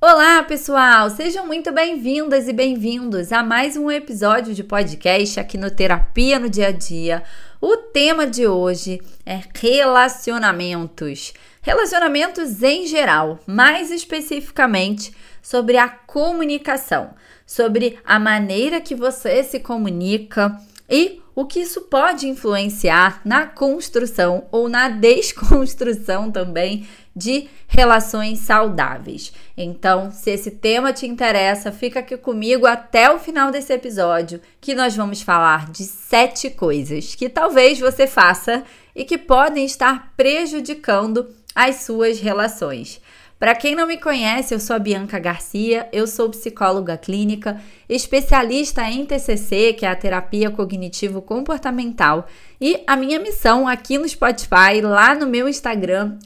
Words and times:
Olá, 0.00 0.42
pessoal! 0.42 1.08
Sejam 1.08 1.46
muito 1.46 1.72
bem-vindas 1.72 2.46
e 2.46 2.52
bem-vindos 2.52 3.32
a 3.32 3.42
mais 3.42 3.74
um 3.74 3.90
episódio 3.90 4.52
de 4.52 4.62
podcast 4.62 5.40
aqui 5.40 5.56
no 5.56 5.70
Terapia 5.70 6.38
no 6.38 6.50
Dia 6.50 6.68
a 6.68 6.72
Dia. 6.72 7.22
O 7.58 7.76
tema 7.76 8.26
de 8.26 8.46
hoje 8.46 9.00
é 9.24 9.40
relacionamentos. 9.54 11.32
Relacionamentos 11.62 12.62
em 12.62 12.86
geral, 12.86 13.38
mais 13.46 13.90
especificamente 13.90 15.14
sobre 15.40 15.78
a 15.78 15.88
comunicação, 15.88 17.14
sobre 17.46 17.98
a 18.04 18.18
maneira 18.18 18.82
que 18.82 18.94
você 18.94 19.42
se 19.42 19.58
comunica 19.60 20.54
e 20.88 21.22
o 21.34 21.44
que 21.44 21.60
isso 21.60 21.82
pode 21.82 22.28
influenciar 22.28 23.20
na 23.24 23.46
construção 23.46 24.46
ou 24.52 24.68
na 24.68 24.88
desconstrução 24.88 26.30
também 26.30 26.86
de 27.14 27.48
relações 27.66 28.40
saudáveis. 28.40 29.32
Então, 29.56 30.10
se 30.10 30.30
esse 30.30 30.50
tema 30.50 30.92
te 30.92 31.06
interessa, 31.06 31.72
fica 31.72 32.00
aqui 32.00 32.16
comigo 32.16 32.66
até 32.66 33.10
o 33.10 33.18
final 33.18 33.50
desse 33.50 33.72
episódio, 33.72 34.40
que 34.60 34.74
nós 34.74 34.94
vamos 34.94 35.22
falar 35.22 35.70
de 35.70 35.84
sete 35.84 36.50
coisas 36.50 37.14
que 37.14 37.28
talvez 37.28 37.78
você 37.78 38.06
faça 38.06 38.62
e 38.94 39.04
que 39.04 39.18
podem 39.18 39.64
estar 39.64 40.12
prejudicando 40.16 41.28
as 41.54 41.76
suas 41.76 42.20
relações. 42.20 43.00
Para 43.38 43.54
quem 43.54 43.74
não 43.74 43.86
me 43.86 43.96
conhece, 43.98 44.54
eu 44.54 44.60
sou 44.60 44.76
a 44.76 44.78
Bianca 44.78 45.18
Garcia, 45.18 45.88
eu 45.92 46.06
sou 46.06 46.30
psicóloga 46.30 46.96
clínica, 46.96 47.60
especialista 47.88 48.82
em 48.88 49.04
TCC, 49.04 49.72
que 49.72 49.84
é 49.84 49.88
a 49.90 49.96
terapia 49.96 50.50
cognitivo 50.50 51.20
comportamental, 51.20 52.26
e 52.60 52.82
a 52.86 52.96
minha 52.96 53.18
missão 53.18 53.66
aqui 53.66 53.98
no 53.98 54.08
Spotify, 54.08 54.80
lá 54.82 55.14
no 55.14 55.26
meu 55.26 55.48
Instagram, 55.48 56.16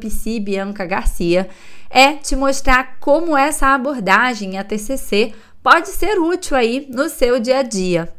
@psibiancagarcia, 0.00 1.48
é 1.88 2.12
te 2.12 2.36
mostrar 2.36 2.98
como 3.00 3.36
essa 3.36 3.68
abordagem, 3.68 4.58
a 4.58 4.62
TCC, 4.62 5.32
pode 5.62 5.88
ser 5.88 6.20
útil 6.20 6.56
aí 6.56 6.86
no 6.90 7.08
seu 7.08 7.40
dia 7.40 7.58
a 7.58 7.62
dia. 7.62 8.12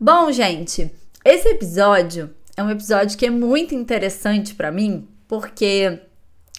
Bom, 0.00 0.32
gente, 0.32 0.90
esse 1.24 1.48
episódio 1.48 2.30
é 2.56 2.62
um 2.62 2.70
episódio 2.70 3.18
que 3.18 3.26
é 3.26 3.30
muito 3.30 3.74
interessante 3.74 4.54
para 4.54 4.72
mim, 4.72 5.06
porque 5.28 6.00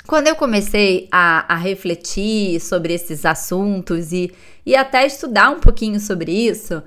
quando 0.07 0.27
eu 0.27 0.35
comecei 0.35 1.07
a, 1.11 1.53
a, 1.53 1.57
refletir 1.57 2.59
sobre 2.59 2.93
esses 2.93 3.25
assuntos 3.25 4.11
e, 4.11 4.33
e 4.65 4.75
até 4.75 5.05
estudar 5.05 5.49
um 5.49 5.59
pouquinho 5.59 5.99
sobre 5.99 6.31
isso, 6.31 6.83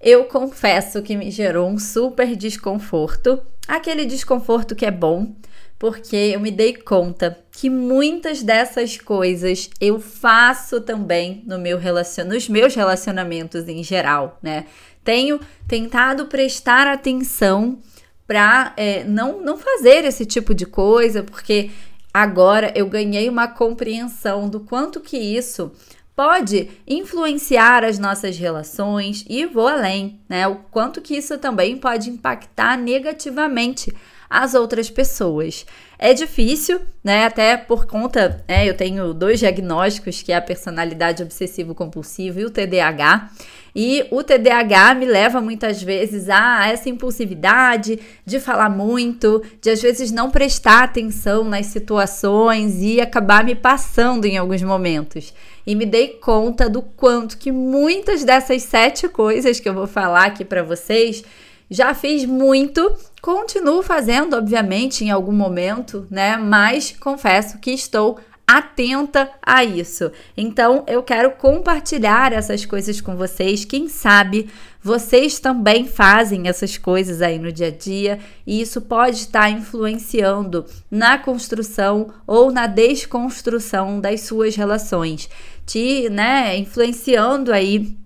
eu 0.00 0.24
confesso 0.24 1.02
que 1.02 1.16
me 1.16 1.30
gerou 1.30 1.68
um 1.68 1.78
super 1.78 2.36
desconforto. 2.36 3.42
Aquele 3.66 4.06
desconforto 4.06 4.74
que 4.74 4.86
é 4.86 4.90
bom, 4.90 5.34
porque 5.78 6.16
eu 6.16 6.40
me 6.40 6.50
dei 6.50 6.74
conta 6.74 7.38
que 7.50 7.68
muitas 7.68 8.42
dessas 8.42 8.96
coisas 8.96 9.68
eu 9.80 9.98
faço 9.98 10.80
também 10.80 11.42
no 11.46 11.58
meu 11.58 11.76
relacion... 11.76 12.24
nos 12.24 12.48
meus 12.48 12.74
relacionamentos 12.74 13.68
em 13.68 13.82
geral, 13.82 14.38
né? 14.42 14.66
Tenho 15.02 15.40
tentado 15.66 16.26
prestar 16.26 16.86
atenção 16.86 17.78
para 18.26 18.72
é, 18.76 19.02
não, 19.04 19.42
não 19.42 19.58
fazer 19.58 20.04
esse 20.04 20.24
tipo 20.24 20.54
de 20.54 20.64
coisa, 20.64 21.22
porque 21.22 21.70
Agora 22.12 22.72
eu 22.74 22.88
ganhei 22.88 23.28
uma 23.28 23.46
compreensão 23.48 24.48
do 24.48 24.60
quanto 24.60 25.00
que 25.00 25.16
isso 25.16 25.72
pode 26.16 26.68
influenciar 26.86 27.82
as 27.84 27.98
nossas 27.98 28.36
relações 28.36 29.24
e 29.28 29.46
vou 29.46 29.66
além, 29.66 30.20
né? 30.28 30.46
O 30.46 30.56
quanto 30.70 31.00
que 31.00 31.16
isso 31.16 31.38
também 31.38 31.76
pode 31.78 32.10
impactar 32.10 32.76
negativamente 32.76 33.94
as 34.30 34.54
outras 34.54 34.88
pessoas. 34.88 35.66
É 35.98 36.14
difícil, 36.14 36.80
né? 37.02 37.24
Até 37.26 37.56
por 37.56 37.84
conta, 37.84 38.42
né? 38.48 38.66
Eu 38.66 38.74
tenho 38.74 39.12
dois 39.12 39.40
diagnósticos, 39.40 40.22
que 40.22 40.30
é 40.30 40.36
a 40.36 40.40
personalidade 40.40 41.22
obsessivo-compulsiva 41.22 42.40
e 42.40 42.44
o 42.44 42.50
TDAH. 42.50 43.28
E 43.74 44.06
o 44.10 44.22
TDAH 44.22 44.94
me 44.94 45.06
leva 45.06 45.40
muitas 45.40 45.82
vezes 45.82 46.28
a 46.28 46.68
essa 46.68 46.88
impulsividade 46.88 47.98
de 48.24 48.40
falar 48.40 48.70
muito, 48.70 49.42
de 49.60 49.70
às 49.70 49.82
vezes 49.82 50.10
não 50.10 50.30
prestar 50.30 50.84
atenção 50.84 51.44
nas 51.44 51.66
situações 51.66 52.80
e 52.80 53.00
acabar 53.00 53.44
me 53.44 53.54
passando 53.54 54.24
em 54.24 54.38
alguns 54.38 54.62
momentos. 54.62 55.34
E 55.66 55.74
me 55.74 55.86
dei 55.86 56.08
conta 56.08 56.68
do 56.68 56.82
quanto 56.82 57.36
que 57.36 57.52
muitas 57.52 58.24
dessas 58.24 58.62
sete 58.62 59.08
coisas 59.08 59.60
que 59.60 59.68
eu 59.68 59.74
vou 59.74 59.86
falar 59.86 60.26
aqui 60.26 60.44
para 60.44 60.62
vocês 60.62 61.22
já 61.70 61.94
fiz 61.94 62.24
muito, 62.24 62.92
continuo 63.22 63.82
fazendo, 63.82 64.34
obviamente, 64.36 65.04
em 65.04 65.10
algum 65.10 65.32
momento, 65.32 66.06
né? 66.10 66.36
Mas 66.36 66.94
confesso 66.98 67.58
que 67.58 67.70
estou 67.70 68.18
atenta 68.50 69.30
a 69.40 69.62
isso. 69.62 70.10
Então, 70.36 70.82
eu 70.88 71.04
quero 71.04 71.30
compartilhar 71.30 72.32
essas 72.32 72.66
coisas 72.66 73.00
com 73.00 73.14
vocês. 73.14 73.64
Quem 73.64 73.88
sabe 73.88 74.50
vocês 74.82 75.38
também 75.38 75.86
fazem 75.86 76.48
essas 76.48 76.76
coisas 76.76 77.22
aí 77.22 77.38
no 77.38 77.52
dia 77.52 77.68
a 77.68 77.70
dia 77.70 78.18
e 78.44 78.60
isso 78.60 78.80
pode 78.80 79.18
estar 79.18 79.48
influenciando 79.50 80.66
na 80.90 81.16
construção 81.16 82.12
ou 82.26 82.50
na 82.50 82.66
desconstrução 82.66 84.00
das 84.00 84.22
suas 84.22 84.56
relações, 84.56 85.28
te, 85.64 86.08
né, 86.08 86.56
influenciando 86.56 87.52
aí 87.52 87.99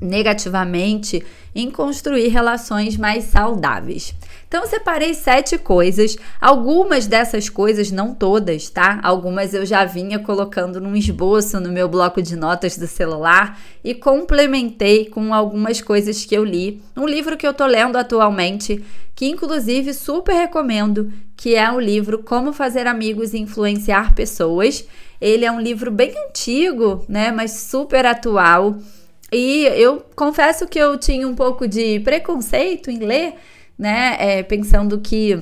negativamente 0.00 1.24
em 1.54 1.70
construir 1.70 2.28
relações 2.28 2.96
mais 2.96 3.24
saudáveis. 3.24 4.14
Então, 4.46 4.66
separei 4.66 5.14
sete 5.14 5.56
coisas. 5.56 6.16
Algumas 6.40 7.06
dessas 7.06 7.48
coisas, 7.48 7.92
não 7.92 8.12
todas, 8.12 8.68
tá? 8.68 8.98
Algumas 9.02 9.54
eu 9.54 9.64
já 9.64 9.84
vinha 9.84 10.18
colocando 10.18 10.80
num 10.80 10.96
esboço 10.96 11.60
no 11.60 11.70
meu 11.70 11.88
bloco 11.88 12.20
de 12.20 12.34
notas 12.34 12.76
do 12.76 12.86
celular 12.86 13.60
e 13.84 13.94
complementei 13.94 15.06
com 15.06 15.32
algumas 15.32 15.80
coisas 15.80 16.24
que 16.24 16.34
eu 16.34 16.44
li. 16.44 16.82
Um 16.96 17.06
livro 17.06 17.36
que 17.36 17.46
eu 17.46 17.54
tô 17.54 17.64
lendo 17.64 17.96
atualmente, 17.96 18.84
que 19.14 19.28
inclusive 19.28 19.94
super 19.94 20.34
recomendo, 20.34 21.12
que 21.36 21.54
é 21.54 21.70
o 21.70 21.78
livro 21.78 22.22
Como 22.22 22.52
Fazer 22.52 22.88
Amigos 22.88 23.32
e 23.32 23.38
Influenciar 23.38 24.14
Pessoas. 24.14 24.84
Ele 25.20 25.44
é 25.44 25.52
um 25.52 25.60
livro 25.60 25.92
bem 25.92 26.12
antigo, 26.28 27.04
né? 27.08 27.30
Mas 27.30 27.52
super 27.52 28.04
atual. 28.04 28.76
E 29.32 29.64
eu 29.64 30.04
confesso 30.16 30.66
que 30.66 30.78
eu 30.78 30.98
tinha 30.98 31.26
um 31.26 31.34
pouco 31.34 31.68
de 31.68 32.00
preconceito 32.00 32.90
em 32.90 32.98
ler 32.98 33.34
né? 33.80 34.16
É, 34.18 34.42
pensando 34.42 35.00
que 35.00 35.40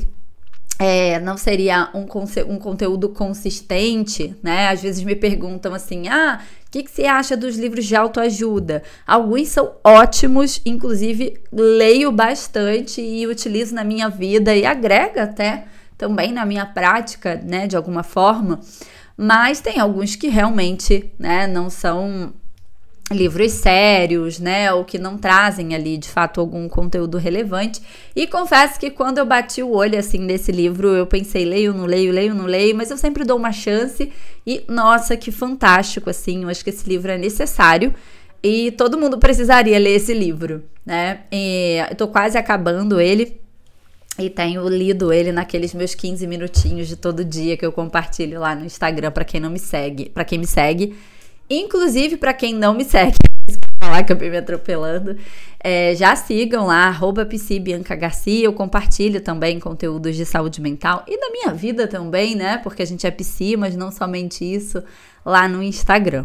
é, 0.78 1.18
não 1.18 1.36
seria 1.36 1.90
um, 1.92 2.06
um 2.46 2.58
conteúdo 2.58 3.08
consistente, 3.08 4.36
né? 4.40 4.68
Às 4.68 4.80
vezes 4.80 5.02
me 5.02 5.16
perguntam 5.16 5.74
assim: 5.74 6.06
ah, 6.06 6.40
o 6.64 6.70
que, 6.70 6.84
que 6.84 6.90
você 6.90 7.06
acha 7.06 7.36
dos 7.36 7.56
livros 7.56 7.84
de 7.84 7.96
autoajuda? 7.96 8.84
Alguns 9.04 9.48
são 9.48 9.74
ótimos, 9.82 10.62
inclusive 10.64 11.34
leio 11.50 12.12
bastante 12.12 13.00
e 13.00 13.26
utilizo 13.26 13.74
na 13.74 13.82
minha 13.82 14.08
vida 14.08 14.54
e 14.54 14.64
agrega 14.64 15.24
até 15.24 15.64
também 15.96 16.30
na 16.32 16.46
minha 16.46 16.64
prática, 16.64 17.42
né, 17.44 17.66
de 17.66 17.76
alguma 17.76 18.04
forma. 18.04 18.60
Mas 19.16 19.60
tem 19.60 19.80
alguns 19.80 20.14
que 20.14 20.28
realmente, 20.28 21.12
né, 21.18 21.48
não 21.48 21.68
são 21.68 22.32
livros 23.10 23.52
sérios, 23.52 24.38
né, 24.38 24.72
ou 24.72 24.84
que 24.84 24.98
não 24.98 25.16
trazem 25.16 25.74
ali 25.74 25.96
de 25.96 26.08
fato 26.08 26.40
algum 26.40 26.68
conteúdo 26.68 27.16
relevante. 27.16 27.80
E 28.14 28.26
confesso 28.26 28.78
que 28.78 28.90
quando 28.90 29.18
eu 29.18 29.26
bati 29.26 29.62
o 29.62 29.70
olho 29.70 29.98
assim 29.98 30.18
nesse 30.18 30.52
livro, 30.52 30.88
eu 30.88 31.06
pensei, 31.06 31.44
leio, 31.44 31.72
não 31.72 31.86
leio, 31.86 32.12
leio, 32.12 32.34
não 32.34 32.44
leio, 32.44 32.76
mas 32.76 32.90
eu 32.90 32.96
sempre 32.98 33.24
dou 33.24 33.36
uma 33.36 33.52
chance 33.52 34.12
e 34.46 34.62
nossa, 34.68 35.16
que 35.16 35.30
fantástico 35.30 36.10
assim, 36.10 36.42
eu 36.42 36.48
acho 36.48 36.62
que 36.62 36.70
esse 36.70 36.88
livro 36.88 37.10
é 37.10 37.18
necessário. 37.18 37.94
E 38.42 38.70
todo 38.72 38.98
mundo 38.98 39.18
precisaria 39.18 39.78
ler 39.78 39.96
esse 39.96 40.14
livro, 40.14 40.62
né? 40.86 41.20
E 41.32 41.78
eu 41.90 41.96
tô 41.96 42.06
quase 42.06 42.38
acabando 42.38 43.00
ele. 43.00 43.40
E 44.16 44.30
tenho 44.30 44.68
lido 44.68 45.12
ele 45.12 45.30
naqueles 45.32 45.72
meus 45.74 45.94
15 45.94 46.26
minutinhos 46.26 46.88
de 46.88 46.96
todo 46.96 47.24
dia 47.24 47.56
que 47.56 47.64
eu 47.64 47.72
compartilho 47.72 48.40
lá 48.40 48.54
no 48.54 48.64
Instagram 48.64 49.10
para 49.10 49.24
quem 49.24 49.40
não 49.40 49.50
me 49.50 49.58
segue, 49.58 50.08
para 50.08 50.24
quem 50.24 50.38
me 50.38 50.46
segue. 50.46 50.96
Inclusive, 51.50 52.16
para 52.16 52.34
quem 52.34 52.54
não 52.54 52.74
me 52.74 52.84
segue, 52.84 53.16
falar 53.80 54.02
eu 54.12 54.16
me 54.16 54.36
atropelando, 54.36 55.16
é, 55.62 55.94
já 55.94 56.14
sigam 56.14 56.66
lá, 56.66 56.86
arroba 56.86 57.24
Garcia. 57.94 58.44
Eu 58.44 58.52
compartilho 58.52 59.20
também 59.20 59.58
conteúdos 59.58 60.14
de 60.16 60.24
saúde 60.24 60.60
mental 60.60 61.04
e 61.06 61.18
da 61.18 61.30
minha 61.30 61.52
vida 61.54 61.86
também, 61.86 62.34
né? 62.34 62.58
Porque 62.58 62.82
a 62.82 62.86
gente 62.86 63.06
é 63.06 63.10
psi, 63.10 63.56
mas 63.56 63.76
não 63.76 63.90
somente 63.90 64.44
isso, 64.44 64.82
lá 65.24 65.48
no 65.48 65.62
Instagram. 65.62 66.24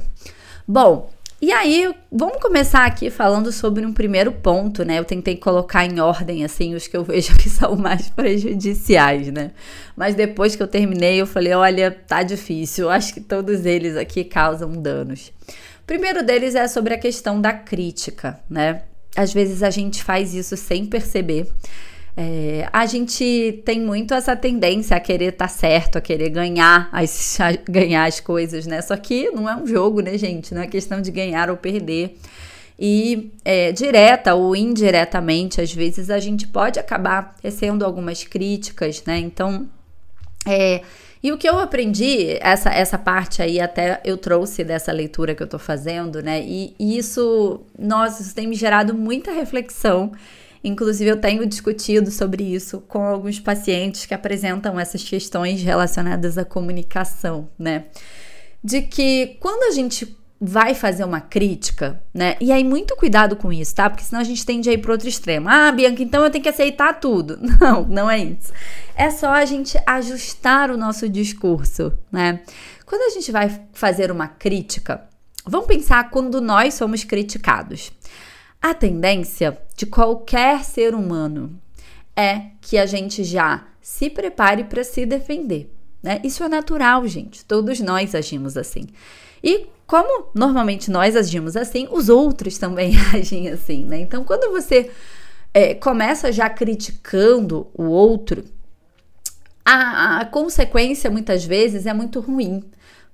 Bom, 0.67 1.09
e 1.44 1.51
aí, 1.51 1.94
vamos 2.10 2.38
começar 2.38 2.86
aqui 2.86 3.10
falando 3.10 3.51
sobre 3.51 3.86
um 3.86 3.92
primeiro 3.92 4.31
ponto, 4.31 4.86
né? 4.86 4.98
Eu 4.98 5.04
tentei 5.04 5.36
colocar 5.36 5.84
em 5.84 6.00
ordem, 6.00 6.45
assim, 6.45 6.74
os 6.74 6.88
que 6.88 6.95
eu 6.95 7.04
vejo 7.04 7.36
que 7.36 7.50
são 7.51 7.75
mais 7.75 8.10
prejudiciais, 8.10 9.28
né? 9.28 9.51
Mas 9.94 10.16
depois 10.16 10.56
que 10.56 10.63
eu 10.63 10.68
terminei, 10.69 11.19
eu 11.19 11.28
falei: 11.28 11.51
olha, 11.51 11.92
tá 11.92 12.24
difícil, 12.24 12.90
acho 12.90 13.13
que 13.13 13.19
todos 13.19 13.66
eles 13.66 13.98
aqui 13.98 14.24
causam 14.24 14.72
danos. 14.72 15.34
O 15.81 15.86
primeiro 15.86 16.24
deles 16.24 16.56
é 16.56 16.66
sobre 16.66 16.94
a 16.94 16.98
questão 16.98 17.42
da 17.42 17.51
crítica, 17.51 18.40
né? 18.50 18.84
Às 19.13 19.34
vezes 19.34 19.62
a 19.63 19.69
gente 19.69 20.01
faz 20.01 20.34
isso 20.34 20.56
sem 20.56 20.86
perceber. 20.86 21.51
É, 22.15 22.69
a 22.71 22.86
gente 22.86 23.63
tem 23.65 23.81
muito 23.81 24.13
essa 24.13 24.36
tendência 24.36 24.95
a 24.95 25.00
querer 25.00 25.33
estar 25.33 25.48
tá 25.48 25.54
certo, 25.54 25.98
a 25.98 26.01
querer 26.01 26.30
ganhar 26.30 26.88
as, 26.92 27.39
a, 27.39 27.51
ganhar 27.68 28.06
as 28.06 28.19
coisas, 28.19 28.68
né? 28.68 28.81
Só 28.81 28.95
que 28.95 29.31
não 29.31 29.50
é 29.50 29.56
um 29.56 29.65
jogo, 29.65 30.00
né, 30.01 30.18
gente? 30.18 30.54
Não 30.54 30.62
é 30.62 30.68
questão 30.68 31.01
de 31.01 31.10
ganhar 31.10 31.50
ou 31.50 31.57
perder. 31.57 32.18
E 32.77 33.31
é, 33.44 33.71
direta 33.71 34.36
ou 34.36 34.56
indiretamente, 34.56 35.60
às 35.60 35.74
vezes 35.74 36.10
a 36.10 36.19
gente 36.19 36.48
pode 36.48 36.80
acabar 36.80 37.36
recebendo 37.42 37.83
algumas 37.83 38.24
críticas, 38.24 39.04
né? 39.06 39.18
Então, 39.18 39.68
é, 40.45 40.81
e 41.21 41.31
o 41.31 41.38
que 41.38 41.48
eu 41.48 41.57
aprendi, 41.57 42.38
essa, 42.42 42.69
essa 42.69 42.98
parte 42.98 43.42
aí 43.42 43.59
até 43.59 44.01
eu 44.04 44.18
trouxe 44.18 44.63
dessa 44.63 44.92
leitura 44.92 45.33
que 45.33 45.42
eu 45.42 45.48
tô 45.48 45.57
fazendo, 45.57 46.21
né? 46.21 46.42
E, 46.42 46.75
e 46.77 46.98
isso, 46.98 47.62
nossa, 47.80 48.21
isso 48.21 48.36
tem 48.36 48.45
me 48.45 48.56
gerado 48.56 48.94
muita 48.94 49.31
reflexão 49.31 50.12
Inclusive, 50.63 51.10
eu 51.10 51.19
tenho 51.19 51.45
discutido 51.45 52.10
sobre 52.10 52.44
isso 52.44 52.80
com 52.81 53.04
alguns 53.04 53.39
pacientes 53.39 54.06
que 54.06 54.13
apresentam 54.13 54.80
essas 54.80 55.04
questões 55.04 55.62
relacionadas 55.62 56.38
à 56.38 56.45
comunicação, 56.45 57.50
né? 57.60 57.86
De 58.63 58.81
que 58.81 59.38
quando 59.42 59.63
a 59.63 59.71
gente 59.71 60.18
vai 60.45 60.74
fazer 60.74 61.06
uma 61.06 61.21
crítica, 61.21 62.04
né? 62.13 62.36
E 62.39 62.51
aí, 62.51 62.63
muito 62.63 62.95
cuidado 62.98 63.36
com 63.36 63.51
isso, 63.51 63.75
tá? 63.75 63.89
Porque 63.89 64.04
senão 64.04 64.21
a 64.21 64.25
gente 64.25 64.45
tende 64.45 64.69
a 64.69 64.74
ir 64.74 64.77
para 64.77 64.92
outro 64.92 65.07
extremo. 65.07 65.48
Ah, 65.48 65.71
Bianca, 65.71 66.04
então 66.04 66.24
eu 66.24 66.30
tenho 66.30 66.44
que 66.44 66.50
aceitar 66.50 67.00
tudo. 67.00 67.39
Não, 67.59 67.83
não 67.86 68.12
é 68.12 68.19
isso. 68.19 68.51
É 68.95 69.09
só 69.09 69.30
a 69.30 69.45
gente 69.45 69.77
ajustar 69.86 70.69
o 70.69 70.77
nosso 70.77 71.07
discurso, 71.07 71.94
né? 72.12 72.42
Quando 72.86 73.01
a 73.04 73.09
gente 73.09 73.31
vai 73.31 73.50
fazer 73.71 74.12
uma 74.12 74.27
crítica, 74.27 75.07
vamos 75.45 75.68
pensar 75.68 76.09
quando 76.09 76.42
nós 76.42 76.74
somos 76.74 77.04
criticados. 77.04 77.92
A 78.63 78.74
tendência 78.74 79.57
de 79.75 79.86
qualquer 79.86 80.63
ser 80.63 80.95
humano 80.95 81.60
é 82.15 82.44
que 82.62 82.77
a 82.77 82.86
gente 82.86 83.21
já 83.21 83.68
se 83.81 84.10
prepare 84.10 84.63
para 84.63 84.86
se 84.86 85.06
defender. 85.06 85.69
Né? 86.01 86.21
Isso 86.24 86.45
é 86.45 86.48
natural, 86.48 87.06
gente. 87.06 87.44
Todos 87.44 87.81
nós 87.81 88.15
agimos 88.15 88.56
assim. 88.56 88.88
E 89.44 89.68
como 89.86 90.30
normalmente 90.33 90.89
nós 90.89 91.18
agimos 91.18 91.57
assim, 91.57 91.89
os 91.92 92.07
outros 92.07 92.57
também 92.57 92.94
agem 93.13 93.50
assim, 93.50 93.83
né? 93.83 94.00
Então, 94.00 94.24
quando 94.24 94.50
você 94.50 94.89
é, 95.54 95.74
começa 95.74 96.31
já 96.31 96.50
criticando 96.50 97.68
o 97.74 97.83
outro, 97.83 98.45
a, 99.66 100.21
a 100.21 100.25
consequência 100.25 101.12
muitas 101.12 101.44
vezes 101.44 101.86
é 101.86 101.94
muito 101.94 102.21
ruim. 102.21 102.63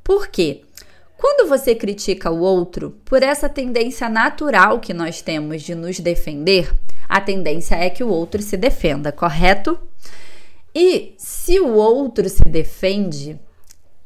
Por 0.04 0.28
quê? 0.28 0.62
Quando 1.20 1.50
você 1.50 1.76
critica 1.76 2.32
o 2.32 2.40
outro 2.40 2.96
por 3.04 3.22
essa 3.22 3.50
tendência 3.50 4.08
natural 4.08 4.80
que 4.80 4.94
nós 4.94 5.22
temos 5.22 5.62
de 5.62 5.76
nos 5.76 6.00
defender, 6.00 6.74
a 7.10 7.20
tendência 7.20 7.76
é 7.76 7.90
que 7.90 8.02
o 8.02 8.08
outro 8.08 8.42
se 8.42 8.56
defenda, 8.56 9.12
correto? 9.12 9.78
E 10.74 11.16
se 11.18 11.60
o 11.60 11.74
outro 11.74 12.30
se 12.30 12.44
defende, 12.48 13.38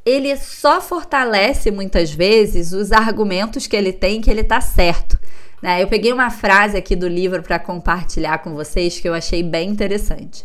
ele 0.04 0.36
só 0.36 0.82
fortalece 0.82 1.70
muitas 1.70 2.12
vezes 2.12 2.72
os 2.72 2.92
argumentos 2.92 3.68
que 3.68 3.76
ele 3.76 3.94
tem 3.94 4.20
que 4.20 4.32
ele 4.32 4.44
tá 4.44 4.60
certo. 4.60 5.20
Né? 5.62 5.84
Eu 5.84 5.88
peguei 5.88 6.12
uma 6.12 6.32
frase 6.32 6.76
aqui 6.76 6.96
do 6.96 7.08
livro 7.08 7.44
para 7.44 7.60
compartilhar 7.60 8.40
com 8.40 8.56
vocês 8.56 9.00
que 9.00 9.08
eu 9.08 9.14
achei 9.14 9.44
bem 9.44 9.70
interessante. 9.70 10.42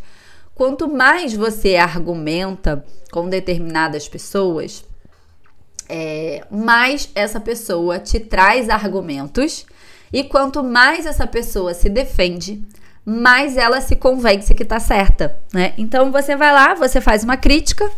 Quanto 0.55 0.87
mais 0.87 1.33
você 1.33 1.77
argumenta 1.77 2.85
com 3.11 3.27
determinadas 3.27 4.07
pessoas, 4.07 4.85
é, 5.89 6.45
mais 6.51 7.11
essa 7.15 7.41
pessoa 7.41 7.99
te 7.99 8.21
traz 8.21 8.69
argumentos 8.69 9.67
e 10.13 10.25
quanto 10.25 10.63
mais 10.63 11.07
essa 11.07 11.27
pessoa 11.27 11.75
se 11.75 11.89
defende, 11.89 12.63
mais 13.05 13.57
ela 13.57 13.81
se 13.81 13.97
convence 13.97 14.55
que 14.55 14.65
tá 14.65 14.79
certa, 14.79 15.37
né? 15.53 15.73
Então 15.79 16.13
você 16.13 16.37
vai 16.37 16.53
lá, 16.53 16.75
você 16.75 17.01
faz 17.01 17.25
uma 17.25 17.37
crítica, 17.37 17.91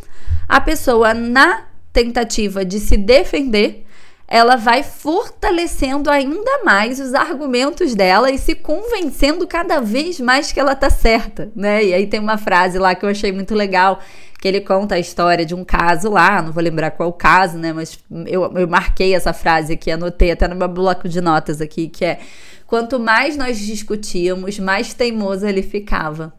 a 0.48 0.60
pessoa 0.60 1.14
na 1.14 1.64
tentativa 1.92 2.64
de 2.64 2.78
se 2.78 2.96
defender, 2.96 3.84
ela 4.32 4.54
vai 4.54 4.84
fortalecendo 4.84 6.08
ainda 6.08 6.62
mais 6.64 7.00
os 7.00 7.14
argumentos 7.14 7.96
dela 7.96 8.30
e 8.30 8.38
se 8.38 8.54
convencendo 8.54 9.44
cada 9.44 9.80
vez 9.80 10.20
mais 10.20 10.52
que 10.52 10.60
ela 10.60 10.76
tá 10.76 10.88
certa, 10.88 11.50
né? 11.52 11.84
E 11.84 11.92
aí 11.92 12.06
tem 12.06 12.20
uma 12.20 12.38
frase 12.38 12.78
lá 12.78 12.94
que 12.94 13.04
eu 13.04 13.08
achei 13.08 13.32
muito 13.32 13.56
legal, 13.56 13.98
que 14.40 14.46
ele 14.46 14.60
conta 14.60 14.94
a 14.94 15.00
história 15.00 15.44
de 15.44 15.52
um 15.52 15.64
caso 15.64 16.10
lá, 16.10 16.40
não 16.40 16.52
vou 16.52 16.62
lembrar 16.62 16.92
qual 16.92 17.12
caso, 17.12 17.58
né? 17.58 17.72
Mas 17.72 17.98
eu, 18.26 18.56
eu 18.56 18.68
marquei 18.68 19.16
essa 19.16 19.32
frase 19.32 19.72
aqui, 19.72 19.90
anotei 19.90 20.30
até 20.30 20.46
no 20.46 20.54
meu 20.54 20.68
bloco 20.68 21.08
de 21.08 21.20
notas 21.20 21.60
aqui, 21.60 21.88
que 21.88 22.04
é 22.04 22.20
quanto 22.68 23.00
mais 23.00 23.36
nós 23.36 23.58
discutíamos, 23.58 24.60
mais 24.60 24.94
teimoso 24.94 25.44
ele 25.44 25.60
ficava. 25.60 26.32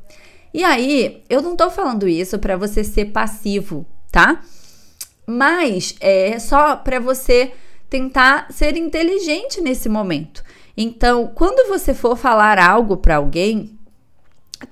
E 0.53 0.63
aí, 0.63 1.23
eu 1.29 1.41
não 1.41 1.57
tô 1.57 1.69
falando 1.69 2.07
isso 2.07 2.39
para 2.39 2.55
você 2.55 2.85
ser 2.85 3.05
passivo, 3.07 3.85
tá? 4.09 4.41
Mas 5.27 5.93
é 5.99 6.39
só 6.39 6.77
para 6.77 6.97
você 6.97 7.51
tentar 7.91 8.47
ser 8.49 8.77
inteligente 8.77 9.59
nesse 9.59 9.89
momento. 9.89 10.41
Então, 10.77 11.29
quando 11.35 11.67
você 11.67 11.93
for 11.93 12.15
falar 12.15 12.57
algo 12.57 12.95
para 12.95 13.17
alguém, 13.17 13.77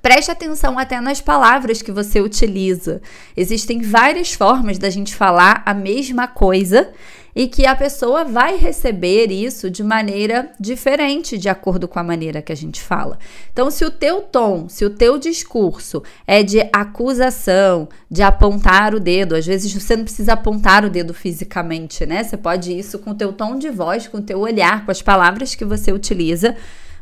Preste 0.04 0.30
atenção 0.30 0.78
até 0.78 1.02
nas 1.02 1.20
palavras 1.20 1.82
que 1.82 1.92
você 1.92 2.22
utiliza. 2.22 3.02
Existem 3.36 3.82
várias 3.82 4.32
formas 4.32 4.78
da 4.78 4.88
gente 4.88 5.16
falar 5.16 5.64
a 5.66 5.74
mesma 5.74 6.28
coisa 6.28 6.94
e 7.36 7.48
que 7.48 7.66
a 7.66 7.76
pessoa 7.76 8.24
vai 8.24 8.58
receber 8.58 9.32
isso 9.32 9.70
de 9.70 9.84
maneira 9.84 10.52
diferente 10.60 11.38
de 11.38 11.50
acordo 11.50 11.88
com 11.88 12.00
a 12.00 12.04
maneira 12.04 12.42
que 12.42 12.52
a 12.52 12.56
gente 12.56 12.82
fala. 12.82 13.18
Então, 13.52 13.70
se 13.70 13.86
o 13.86 13.92
teu 13.92 14.22
tom, 14.22 14.68
se 14.68 14.86
o 14.86 14.90
teu 14.90 15.18
discurso 15.18 16.04
é 16.26 16.44
de 16.44 16.60
acusação, 16.74 17.88
de 18.10 18.22
apontar 18.22 18.94
o 18.94 19.00
dedo, 19.00 19.36
às 19.36 19.46
vezes 19.46 19.74
você 19.74 19.96
não 19.96 20.04
precisa 20.04 20.34
apontar 20.34 20.84
o 20.84 20.90
dedo 20.90 21.14
fisicamente, 21.14 22.06
né? 22.06 22.24
Você 22.24 22.38
pode 22.38 22.78
isso 22.78 23.00
com 23.00 23.12
o 23.12 23.16
teu 23.16 23.32
tom 23.32 23.58
de 23.58 23.70
voz, 23.70 24.08
com 24.08 24.18
o 24.18 24.22
teu 24.22 24.40
olhar, 24.40 24.86
com 24.86 24.92
as 24.92 25.02
palavras 25.02 25.56
que 25.56 25.66
você 25.66 25.92
utiliza 25.92 26.56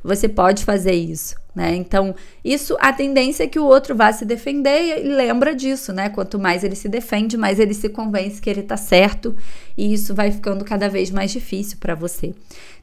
você 0.07 0.30
pode 0.30 0.63
fazer 0.63 0.94
isso, 0.94 1.36
né? 1.54 1.75
Então, 1.75 2.15
isso 2.44 2.77
a 2.80 2.94
tendência 2.94 3.44
é 3.44 3.48
que 3.48 3.59
o 3.59 3.65
outro 3.65 3.94
vá 3.94 4.13
se 4.13 4.24
defender 4.24 5.04
e 5.04 5.04
lembra 5.04 5.54
disso, 5.54 5.92
né? 5.92 6.07
Quanto 6.07 6.39
mais 6.39 6.63
ele 6.63 6.75
se 6.75 6.88
defende, 6.88 7.36
mais 7.36 7.59
ele 7.59 7.74
se 7.74 7.89
convence 7.89 8.42
que 8.42 8.50
ele 8.50 8.63
tá 8.63 8.77
certo 8.77 9.36
e 9.77 9.94
isso 9.94 10.15
vai 10.15 10.31
ficando 10.31 10.63
cada 10.63 10.88
vez 10.88 11.12
mais 11.12 11.31
difícil 11.31 11.77
para 11.77 11.94
você. 11.94 12.33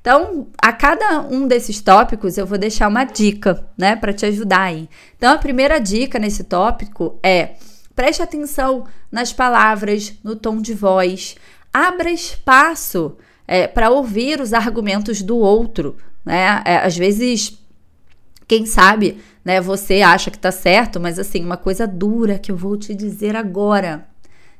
Então, 0.02 0.48
a 0.60 0.70
cada 0.70 1.22
um 1.22 1.48
desses 1.48 1.80
tópicos 1.80 2.36
eu 2.36 2.46
vou 2.46 2.58
deixar 2.58 2.88
uma 2.88 3.04
dica, 3.04 3.66
né, 3.76 3.96
para 3.96 4.12
te 4.12 4.26
ajudar 4.26 4.60
aí. 4.60 4.86
Então, 5.16 5.32
a 5.32 5.38
primeira 5.38 5.78
dica 5.78 6.18
nesse 6.18 6.44
tópico 6.44 7.18
é 7.22 7.54
preste 7.96 8.22
atenção 8.22 8.84
nas 9.10 9.32
palavras, 9.32 10.12
no 10.22 10.36
tom 10.36 10.60
de 10.60 10.74
voz, 10.74 11.36
abra 11.72 12.10
espaço 12.10 13.16
é, 13.48 13.66
para 13.66 13.88
ouvir 13.88 14.42
os 14.42 14.52
argumentos 14.52 15.22
do 15.22 15.38
outro, 15.38 15.96
né? 16.24 16.62
É, 16.64 16.76
às 16.78 16.96
vezes, 16.96 17.58
quem 18.46 18.66
sabe, 18.66 19.18
né, 19.44 19.60
você 19.60 20.02
acha 20.02 20.30
que 20.30 20.38
tá 20.38 20.50
certo, 20.50 20.98
mas 21.00 21.18
assim, 21.18 21.44
uma 21.44 21.56
coisa 21.56 21.86
dura 21.86 22.38
que 22.38 22.50
eu 22.50 22.56
vou 22.56 22.76
te 22.76 22.94
dizer 22.94 23.36
agora. 23.36 24.06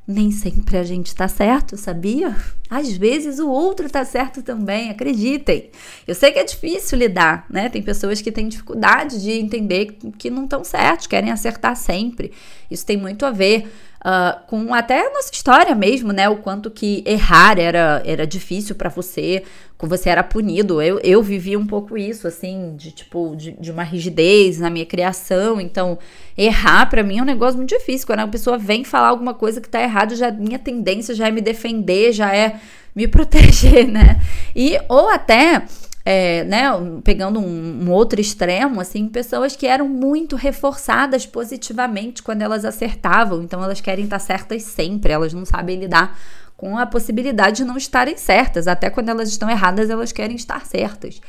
Nem 0.07 0.31
sempre 0.31 0.77
a 0.77 0.83
gente 0.83 1.15
tá 1.15 1.27
certo, 1.27 1.79
sabia? 1.79 2.37
Às 2.69 2.93
vezes 2.93 3.39
o 3.39 3.49
outro 3.49 3.89
tá 3.89 4.05
certo 4.05 4.43
também, 4.43 4.91
acreditem. 4.91 5.71
Eu 6.07 6.15
sei 6.15 6.31
que 6.31 6.39
é 6.39 6.45
difícil 6.45 6.99
lidar, 6.99 7.47
né? 7.49 7.71
Tem 7.71 7.81
pessoas 7.81 8.21
que 8.21 8.31
têm 8.31 8.47
dificuldade 8.47 9.23
de 9.23 9.31
entender 9.31 9.97
que 10.19 10.29
não 10.29 10.45
estão 10.45 10.63
certos, 10.63 11.07
querem 11.07 11.31
acertar 11.31 11.75
sempre. 11.75 12.33
Isso 12.71 12.85
tem 12.85 12.99
muito 12.99 13.25
a 13.25 13.31
ver 13.31 13.67
uh, 14.05 14.47
com 14.47 14.75
até 14.75 15.07
a 15.07 15.13
nossa 15.13 15.31
história 15.33 15.75
mesmo, 15.75 16.13
né? 16.13 16.29
O 16.29 16.37
quanto 16.37 16.71
que 16.71 17.03
errar 17.07 17.59
era, 17.59 18.03
era 18.05 18.27
difícil 18.27 18.75
para 18.75 18.91
você, 18.91 19.43
que 19.79 19.87
você 19.87 20.11
era 20.11 20.23
punido. 20.23 20.81
Eu, 20.83 21.01
eu 21.01 21.23
vivi 21.23 21.57
um 21.57 21.67
pouco 21.67 21.97
isso, 21.97 22.29
assim, 22.29 22.75
de 22.77 22.91
tipo, 22.91 23.35
de, 23.35 23.53
de 23.53 23.71
uma 23.73 23.83
rigidez 23.83 24.61
na 24.61 24.69
minha 24.69 24.87
criação. 24.87 25.61
Então, 25.61 25.99
errar 26.37 26.87
para 26.91 27.03
mim 27.03 27.19
é 27.19 27.23
um 27.23 27.27
negócio 27.27 27.57
muito 27.57 27.71
difícil. 27.71 28.07
Quando 28.07 28.21
a 28.21 28.29
pessoa 28.29 28.59
vem 28.59 28.85
falar 28.85 29.09
alguma 29.09 29.35
coisa 29.35 29.61
que 29.61 29.69
tá 29.69 29.81
errado, 29.81 30.15
já 30.15 30.31
minha 30.31 30.59
tendência 30.59 31.15
já 31.15 31.29
é 31.29 31.31
me 31.31 31.41
defender, 31.41 32.13
já 32.13 32.35
é 32.35 32.61
me 32.95 33.09
proteger, 33.09 33.89
né? 33.89 34.21
E 34.55 34.79
ou 34.89 35.09
até 35.09 35.63
é, 36.05 36.45
né, 36.45 36.65
pegando 37.03 37.41
um, 37.41 37.85
um, 37.85 37.91
outro 37.91 38.21
extremo, 38.21 38.81
assim, 38.81 39.09
pessoas 39.09 39.57
que 39.57 39.67
eram 39.67 39.89
muito 39.89 40.37
reforçadas 40.37 41.25
positivamente 41.25 42.23
quando 42.23 42.43
elas 42.43 42.65
acertavam, 42.65 43.43
então 43.43 43.63
elas 43.65 43.81
querem 43.81 44.05
estar 44.05 44.19
certas 44.19 44.63
sempre, 44.65 45.13
elas 45.13 45.33
não 45.33 45.47
sabem 45.47 45.79
lidar 45.79 46.19
com 46.57 46.77
a 46.77 46.87
possibilidade 46.87 47.59
de 47.59 47.65
não 47.65 47.77
estarem 47.77 48.17
certas, 48.17 48.69
até 48.69 48.91
quando 48.91 49.09
elas 49.09 49.29
estão 49.29 49.49
erradas, 49.49 49.89
elas 49.89 50.13
querem 50.13 50.37
estar 50.37 50.65
certas. 50.67 51.21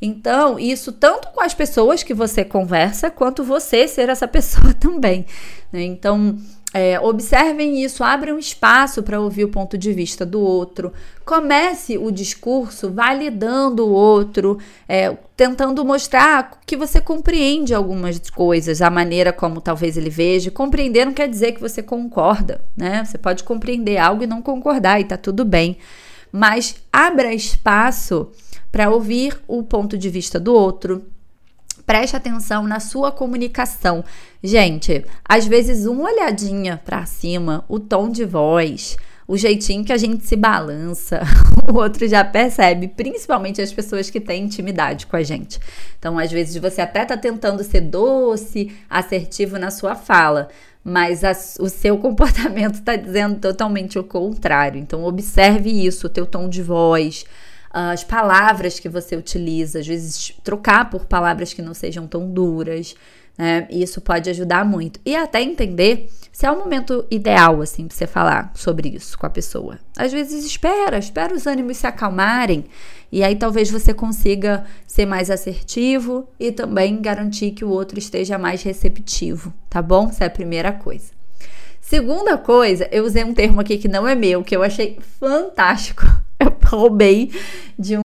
Então, 0.00 0.58
isso 0.58 0.92
tanto 0.92 1.28
com 1.28 1.42
as 1.42 1.52
pessoas 1.52 2.02
que 2.02 2.14
você 2.14 2.44
conversa, 2.44 3.10
quanto 3.10 3.44
você 3.44 3.86
ser 3.86 4.08
essa 4.08 4.26
pessoa 4.26 4.72
também. 4.78 5.26
Né? 5.70 5.82
Então, 5.82 6.38
é, 6.72 7.00
observem 7.00 7.82
isso, 7.82 8.04
abram 8.04 8.38
espaço 8.38 9.02
para 9.02 9.20
ouvir 9.20 9.44
o 9.44 9.48
ponto 9.48 9.76
de 9.76 9.92
vista 9.92 10.24
do 10.24 10.40
outro. 10.40 10.92
Comece 11.24 11.98
o 11.98 12.12
discurso 12.12 12.92
validando 12.92 13.86
o 13.86 13.90
outro, 13.90 14.56
é, 14.88 15.16
tentando 15.36 15.84
mostrar 15.84 16.60
que 16.64 16.76
você 16.76 17.00
compreende 17.00 17.74
algumas 17.74 18.20
coisas, 18.30 18.80
a 18.80 18.88
maneira 18.88 19.32
como 19.32 19.60
talvez 19.60 19.96
ele 19.96 20.10
veja. 20.10 20.50
Compreender 20.50 21.04
não 21.04 21.12
quer 21.12 21.28
dizer 21.28 21.52
que 21.52 21.60
você 21.60 21.82
concorda, 21.82 22.60
né? 22.76 23.04
Você 23.04 23.18
pode 23.18 23.42
compreender 23.42 23.98
algo 23.98 24.22
e 24.22 24.28
não 24.28 24.40
concordar 24.40 25.00
e 25.00 25.04
tá 25.04 25.16
tudo 25.16 25.44
bem. 25.44 25.76
Mas 26.30 26.76
abra 26.92 27.34
espaço 27.34 28.30
para 28.70 28.88
ouvir 28.90 29.36
o 29.48 29.64
ponto 29.64 29.98
de 29.98 30.08
vista 30.08 30.38
do 30.38 30.54
outro, 30.54 31.04
Preste 31.90 32.14
atenção 32.14 32.68
na 32.68 32.78
sua 32.78 33.10
comunicação. 33.10 34.04
Gente, 34.40 35.04
às 35.28 35.44
vezes 35.44 35.86
uma 35.86 36.04
olhadinha 36.04 36.80
para 36.84 37.04
cima, 37.04 37.64
o 37.68 37.80
tom 37.80 38.08
de 38.08 38.24
voz, 38.24 38.96
o 39.26 39.36
jeitinho 39.36 39.84
que 39.84 39.92
a 39.92 39.96
gente 39.96 40.24
se 40.24 40.36
balança, 40.36 41.22
o 41.68 41.76
outro 41.76 42.06
já 42.06 42.24
percebe, 42.24 42.86
principalmente 42.86 43.60
as 43.60 43.72
pessoas 43.72 44.08
que 44.08 44.20
têm 44.20 44.44
intimidade 44.44 45.04
com 45.08 45.16
a 45.16 45.24
gente. 45.24 45.58
Então, 45.98 46.16
às 46.16 46.30
vezes 46.30 46.62
você 46.62 46.80
até 46.80 47.04
tá 47.04 47.16
tentando 47.16 47.64
ser 47.64 47.80
doce, 47.80 48.70
assertivo 48.88 49.58
na 49.58 49.72
sua 49.72 49.96
fala, 49.96 50.48
mas 50.84 51.24
a, 51.24 51.32
o 51.58 51.68
seu 51.68 51.98
comportamento 51.98 52.76
está 52.76 52.94
dizendo 52.94 53.40
totalmente 53.40 53.98
o 53.98 54.04
contrário. 54.04 54.78
Então, 54.78 55.02
observe 55.02 55.68
isso, 55.68 56.06
o 56.06 56.10
teu 56.10 56.24
tom 56.24 56.48
de 56.48 56.62
voz, 56.62 57.24
as 57.70 58.02
palavras 58.02 58.80
que 58.80 58.88
você 58.88 59.16
utiliza, 59.16 59.78
às 59.78 59.86
vezes 59.86 60.32
trocar 60.42 60.90
por 60.90 61.06
palavras 61.06 61.52
que 61.52 61.62
não 61.62 61.72
sejam 61.72 62.06
tão 62.06 62.28
duras, 62.28 62.94
né? 63.38 63.66
Isso 63.70 64.00
pode 64.00 64.28
ajudar 64.28 64.64
muito. 64.64 65.00
E 65.04 65.16
até 65.16 65.40
entender 65.40 66.10
se 66.32 66.44
é 66.44 66.50
o 66.50 66.58
momento 66.58 67.06
ideal, 67.10 67.62
assim, 67.62 67.86
pra 67.86 67.96
você 67.96 68.06
falar 68.06 68.52
sobre 68.54 68.90
isso 68.90 69.18
com 69.18 69.24
a 69.24 69.30
pessoa. 69.30 69.78
Às 69.96 70.12
vezes 70.12 70.44
espera, 70.44 70.98
espera 70.98 71.34
os 71.34 71.46
ânimos 71.46 71.78
se 71.78 71.86
acalmarem. 71.86 72.66
E 73.10 73.24
aí 73.24 73.34
talvez 73.34 73.70
você 73.70 73.94
consiga 73.94 74.64
ser 74.86 75.06
mais 75.06 75.30
assertivo 75.30 76.28
e 76.38 76.52
também 76.52 77.00
garantir 77.00 77.52
que 77.52 77.64
o 77.64 77.70
outro 77.70 77.98
esteja 77.98 78.36
mais 78.36 78.62
receptivo, 78.62 79.54
tá 79.70 79.80
bom? 79.80 80.08
Essa 80.08 80.24
é 80.24 80.26
a 80.26 80.30
primeira 80.30 80.70
coisa. 80.70 81.12
Segunda 81.80 82.36
coisa, 82.36 82.88
eu 82.92 83.04
usei 83.04 83.24
um 83.24 83.32
termo 83.32 83.60
aqui 83.60 83.78
que 83.78 83.88
não 83.88 84.06
é 84.06 84.14
meu, 84.14 84.44
que 84.44 84.54
eu 84.54 84.62
achei 84.62 84.98
fantástico. 85.18 86.04
Roubei 86.76 87.32
de 87.78 87.96
um 87.96 88.02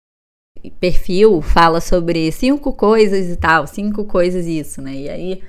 perfil, 0.81 1.41
fala 1.41 1.81
sobre 1.81 2.31
cinco 2.33 2.73
coisas 2.73 3.29
e 3.29 3.37
tal, 3.37 3.67
cinco 3.67 4.05
coisas 4.05 4.47
isso, 4.47 4.83
né? 4.83 4.93
E 4.93 5.09
aí 5.09 5.43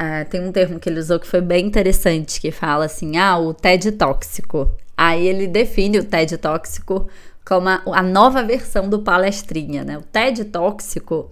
uh, 0.00 0.28
tem 0.28 0.40
um 0.40 0.52
termo 0.52 0.80
que 0.80 0.88
ele 0.88 1.00
usou 1.00 1.20
que 1.20 1.26
foi 1.26 1.40
bem 1.40 1.66
interessante, 1.66 2.40
que 2.40 2.50
fala 2.50 2.86
assim, 2.86 3.16
ah, 3.16 3.38
o 3.38 3.52
TED 3.52 3.92
tóxico. 3.92 4.70
Aí 4.96 5.26
ele 5.26 5.46
define 5.46 5.98
o 5.98 6.04
TED 6.04 6.38
tóxico 6.38 7.08
como 7.44 7.68
a, 7.68 7.82
a 7.92 8.02
nova 8.02 8.42
versão 8.42 8.88
do 8.88 9.00
palestrinha, 9.00 9.84
né? 9.84 9.98
O 9.98 10.02
TED 10.02 10.46
tóxico 10.46 11.30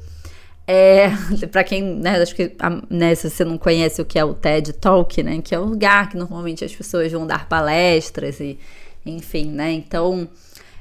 é, 0.67 1.11
para 1.53 1.63
quem, 1.63 1.83
né, 1.83 2.21
acho 2.21 2.35
que 2.35 2.53
né, 2.89 3.15
se 3.15 3.29
você 3.29 3.45
não 3.45 3.59
conhece 3.59 4.01
o 4.01 4.05
que 4.05 4.19
é 4.19 4.25
o 4.25 4.35
TED 4.35 4.73
Talk, 4.75 5.23
né, 5.23 5.41
que 5.43 5.55
é 5.55 5.61
um 5.61 5.67
lugar 5.67 6.09
que 6.09 6.17
normalmente 6.17 6.65
as 6.65 6.75
pessoas 6.75 7.13
vão 7.13 7.27
dar 7.27 7.49
palestras 7.49 8.41
e, 8.41 8.59
enfim, 9.05 9.51
né, 9.51 9.73
então, 9.73 10.29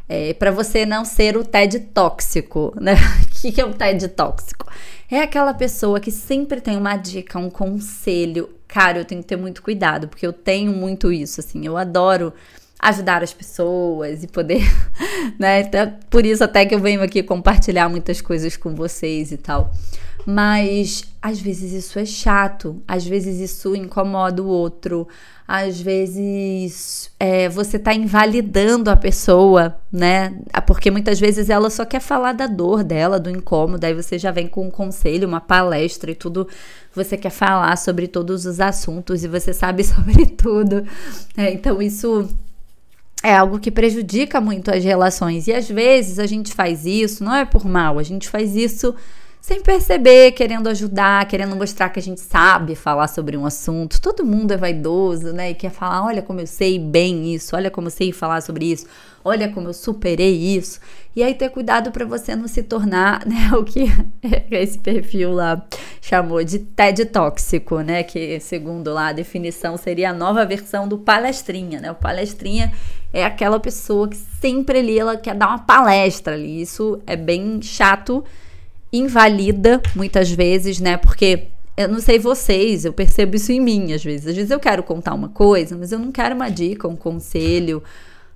é, 0.08 0.34
para 0.34 0.52
você 0.52 0.86
não 0.86 1.06
ser 1.06 1.38
o 1.38 1.44
TED 1.44 1.80
tóxico, 1.94 2.74
né, 2.80 2.94
o 3.24 3.52
que, 3.52 3.60
é 3.60 3.66
o 3.66 3.74
TED 3.74 4.08
tóxico? 4.10 4.68
É 5.10 5.22
aquela 5.22 5.54
pessoa 5.54 6.00
que 6.00 6.12
sempre 6.12 6.60
tem 6.60 6.76
uma 6.78 6.98
dica, 6.98 7.38
um 7.38 7.50
conselho, 7.50 8.50
cara, 8.68 9.00
eu 9.00 9.06
tenho 9.06 9.22
que 9.22 9.28
ter 9.28 9.38
muito 9.38 9.62
cuidado, 9.62 10.08
porque 10.08 10.26
eu 10.26 10.34
tenho 10.34 10.72
muito 10.72 11.12
isso, 11.12 11.40
assim, 11.40 11.66
eu 11.66 11.78
adoro 11.78 12.34
ajudar 12.80 13.24
as 13.24 13.34
pessoas 13.34 14.24
e 14.24 14.28
poder, 14.28 14.64
né? 15.40 15.62
Então, 15.62 15.94
por 16.10 16.26
isso 16.26 16.44
até 16.44 16.66
que 16.66 16.76
eu 16.76 16.80
venho 16.80 17.02
aqui 17.02 17.24
compartilhar 17.24 17.88
muitas 17.88 18.20
coisas 18.20 18.58
com 18.58 18.76
vocês 18.76 19.32
e 19.32 19.38
tal. 19.38 19.72
Mas 20.26 21.04
às 21.22 21.40
vezes 21.40 21.72
isso 21.72 22.00
é 22.00 22.06
chato, 22.06 22.82
às 22.88 23.06
vezes 23.06 23.40
isso 23.40 23.76
incomoda 23.76 24.42
o 24.42 24.48
outro, 24.48 25.08
às 25.48 25.80
vezes 25.80 27.12
é, 27.20 27.50
você 27.50 27.78
tá 27.78 27.94
invalidando 27.94 28.90
a 28.90 28.96
pessoa, 28.96 29.78
né? 29.92 30.34
Porque 30.66 30.90
muitas 30.90 31.20
vezes 31.20 31.50
ela 31.50 31.70
só 31.70 31.86
quer 31.86 32.00
falar 32.00 32.34
da 32.34 32.48
dor 32.48 32.84
dela, 32.84 33.20
do 33.20 33.30
incômodo, 33.30 33.86
aí 33.86 33.94
você 33.94 34.18
já 34.18 34.32
vem 34.32 34.48
com 34.48 34.68
um 34.68 34.72
conselho, 34.72 35.28
uma 35.28 35.42
palestra 35.42 36.12
e 36.12 36.16
tudo. 36.16 36.48
Você 36.96 37.18
quer 37.18 37.30
falar 37.30 37.76
sobre 37.78 38.08
todos 38.08 38.46
os 38.46 38.60
assuntos 38.60 39.24
e 39.24 39.28
você 39.28 39.54
sabe 39.54 39.84
sobre 39.86 40.26
tudo. 40.26 40.86
É, 41.36 41.52
então 41.52 41.82
isso 41.82 42.30
é 43.22 43.36
algo 43.36 43.60
que 43.60 43.72
prejudica 43.72 44.40
muito 44.40 44.72
as 44.72 44.84
relações. 44.84 45.48
E 45.48 45.54
às 45.54 45.68
vezes 45.70 46.20
a 46.20 46.26
gente 46.26 46.54
faz 46.54 46.86
isso, 46.86 47.24
não 47.24 47.36
é 47.36 47.46
por 47.46 47.66
mal, 47.66 48.00
a 48.00 48.04
gente 48.04 48.30
faz 48.30 48.56
isso 48.56 48.96
sem 49.44 49.62
perceber, 49.62 50.32
querendo 50.32 50.70
ajudar, 50.70 51.28
querendo 51.28 51.54
mostrar 51.54 51.90
que 51.90 52.00
a 52.00 52.02
gente 52.02 52.22
sabe 52.22 52.76
falar 52.76 53.10
sobre 53.10 53.36
um 53.36 53.46
assunto. 53.46 54.00
Todo 54.00 54.26
mundo 54.26 54.54
é 54.54 54.58
vaidoso, 54.58 55.34
né? 55.34 55.52
E 55.52 55.54
quer 55.54 55.70
falar: 55.70 56.06
olha 56.06 56.22
como 56.22 56.40
eu 56.40 56.48
sei 56.48 56.80
bem 56.80 57.34
isso, 57.36 57.54
olha 57.54 57.70
como 57.70 57.88
eu 57.88 57.92
sei 57.92 58.14
falar 58.14 58.40
sobre 58.40 58.72
isso, 58.72 58.88
olha 59.22 59.50
como 59.50 59.68
eu 59.68 59.74
superei 59.74 60.34
isso. 60.34 60.80
E 61.14 61.22
aí 61.22 61.34
ter 61.34 61.50
cuidado 61.50 61.92
para 61.92 62.06
você 62.06 62.38
não 62.38 62.48
se 62.48 62.64
tornar, 62.64 63.24
né, 63.28 63.52
o 63.54 63.66
que 63.66 63.84
esse 64.50 64.80
perfil 64.80 65.34
lá 65.34 65.62
chamou 66.00 66.42
de 66.42 66.60
TED 66.60 67.04
tóxico, 67.08 67.82
né? 67.82 68.02
Que 68.02 68.40
segundo 68.40 68.94
lá 68.94 69.08
a 69.08 69.14
definição 69.14 69.76
seria 69.76 70.12
a 70.12 70.14
nova 70.14 70.46
versão 70.46 70.88
do 70.88 71.00
palestrinha, 71.00 71.82
né? 71.82 71.92
O 71.92 71.96
palestrinha 71.96 72.72
é 73.12 73.26
aquela 73.26 73.60
pessoa 73.60 74.08
que 74.08 74.16
sempre 74.16 74.80
ali 74.80 74.98
ela 74.98 75.18
quer 75.18 75.36
dar 75.36 75.50
uma 75.50 75.60
palestra 75.60 76.34
ali. 76.34 76.62
Isso 76.62 77.02
é 77.06 77.18
bem 77.18 77.62
chato 77.62 78.24
invalida 78.94 79.82
muitas 79.96 80.32
vezes, 80.32 80.80
né? 80.80 80.96
Porque 80.96 81.48
eu 81.76 81.90
não 81.90 82.00
sei 82.00 82.20
vocês, 82.20 82.86
eu 82.86 82.94
percebo 82.94 83.36
isso 83.36 83.52
em 83.52 83.60
mim 83.60 83.92
às 83.92 84.04
vezes. 84.04 84.28
Às 84.28 84.36
vezes 84.36 84.52
eu 84.52 84.60
quero 84.60 84.84
contar 84.84 85.14
uma 85.14 85.30
coisa, 85.30 85.76
mas 85.76 85.92
eu 85.92 86.00
não 86.00 86.12
quero 86.12 86.36
uma 86.36 86.50
dica, 86.50 86.88
um 86.88 86.96
conselho. 86.96 87.84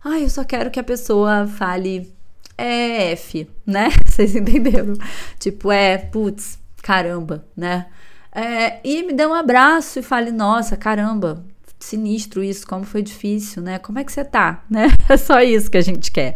Ai, 0.03 0.23
eu 0.23 0.29
só 0.29 0.43
quero 0.43 0.71
que 0.71 0.79
a 0.79 0.83
pessoa 0.83 1.47
fale 1.47 2.11
é 2.57 3.11
F, 3.11 3.47
né? 3.65 3.89
Vocês 4.05 4.35
entenderam? 4.35 4.95
Tipo, 5.39 5.71
é, 5.71 5.97
putz, 5.97 6.57
caramba, 6.81 7.45
né? 7.55 7.85
É, 8.33 8.79
e 8.83 9.03
me 9.03 9.13
dê 9.13 9.25
um 9.25 9.33
abraço 9.33 9.99
e 9.99 10.03
fale, 10.03 10.31
nossa, 10.31 10.75
caramba, 10.75 11.43
sinistro 11.79 12.43
isso, 12.43 12.65
como 12.65 12.83
foi 12.83 13.01
difícil, 13.01 13.61
né? 13.61 13.77
Como 13.79 13.99
é 13.99 14.03
que 14.03 14.11
você 14.11 14.23
tá, 14.25 14.63
né? 14.69 14.87
É 15.09 15.17
só 15.17 15.41
isso 15.41 15.69
que 15.69 15.77
a 15.77 15.81
gente 15.81 16.11
quer. 16.11 16.35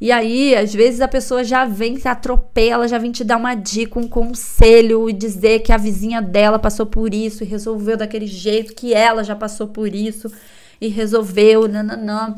E 0.00 0.10
aí, 0.10 0.54
às 0.56 0.72
vezes 0.72 1.00
a 1.00 1.08
pessoa 1.08 1.44
já 1.44 1.66
vem, 1.66 1.98
se 1.98 2.08
atropela, 2.08 2.88
já 2.88 2.96
vem 2.96 3.12
te 3.12 3.22
dar 3.22 3.36
uma 3.36 3.54
dica, 3.54 3.98
um 3.98 4.08
conselho 4.08 5.10
e 5.10 5.12
dizer 5.12 5.60
que 5.60 5.72
a 5.72 5.76
vizinha 5.76 6.22
dela 6.22 6.58
passou 6.58 6.86
por 6.86 7.12
isso 7.12 7.44
e 7.44 7.46
resolveu 7.46 7.98
daquele 7.98 8.26
jeito, 8.26 8.74
que 8.74 8.94
ela 8.94 9.22
já 9.22 9.36
passou 9.36 9.68
por 9.68 9.94
isso 9.94 10.32
e 10.80 10.88
resolveu, 10.88 11.68
nananã. 11.68 12.34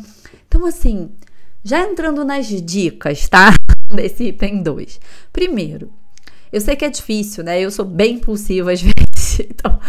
Então, 0.48 0.66
assim, 0.66 1.10
já 1.62 1.80
entrando 1.88 2.24
nas 2.24 2.46
dicas, 2.46 3.28
tá? 3.28 3.54
Desse 3.94 4.24
item 4.24 4.62
2. 4.62 4.98
Primeiro, 5.32 5.92
eu 6.52 6.60
sei 6.60 6.76
que 6.76 6.84
é 6.84 6.90
difícil, 6.90 7.42
né? 7.42 7.60
Eu 7.60 7.70
sou 7.70 7.84
bem 7.84 8.16
impulsiva 8.16 8.72
às 8.72 8.82
vezes, 8.82 9.40
então 9.40 9.80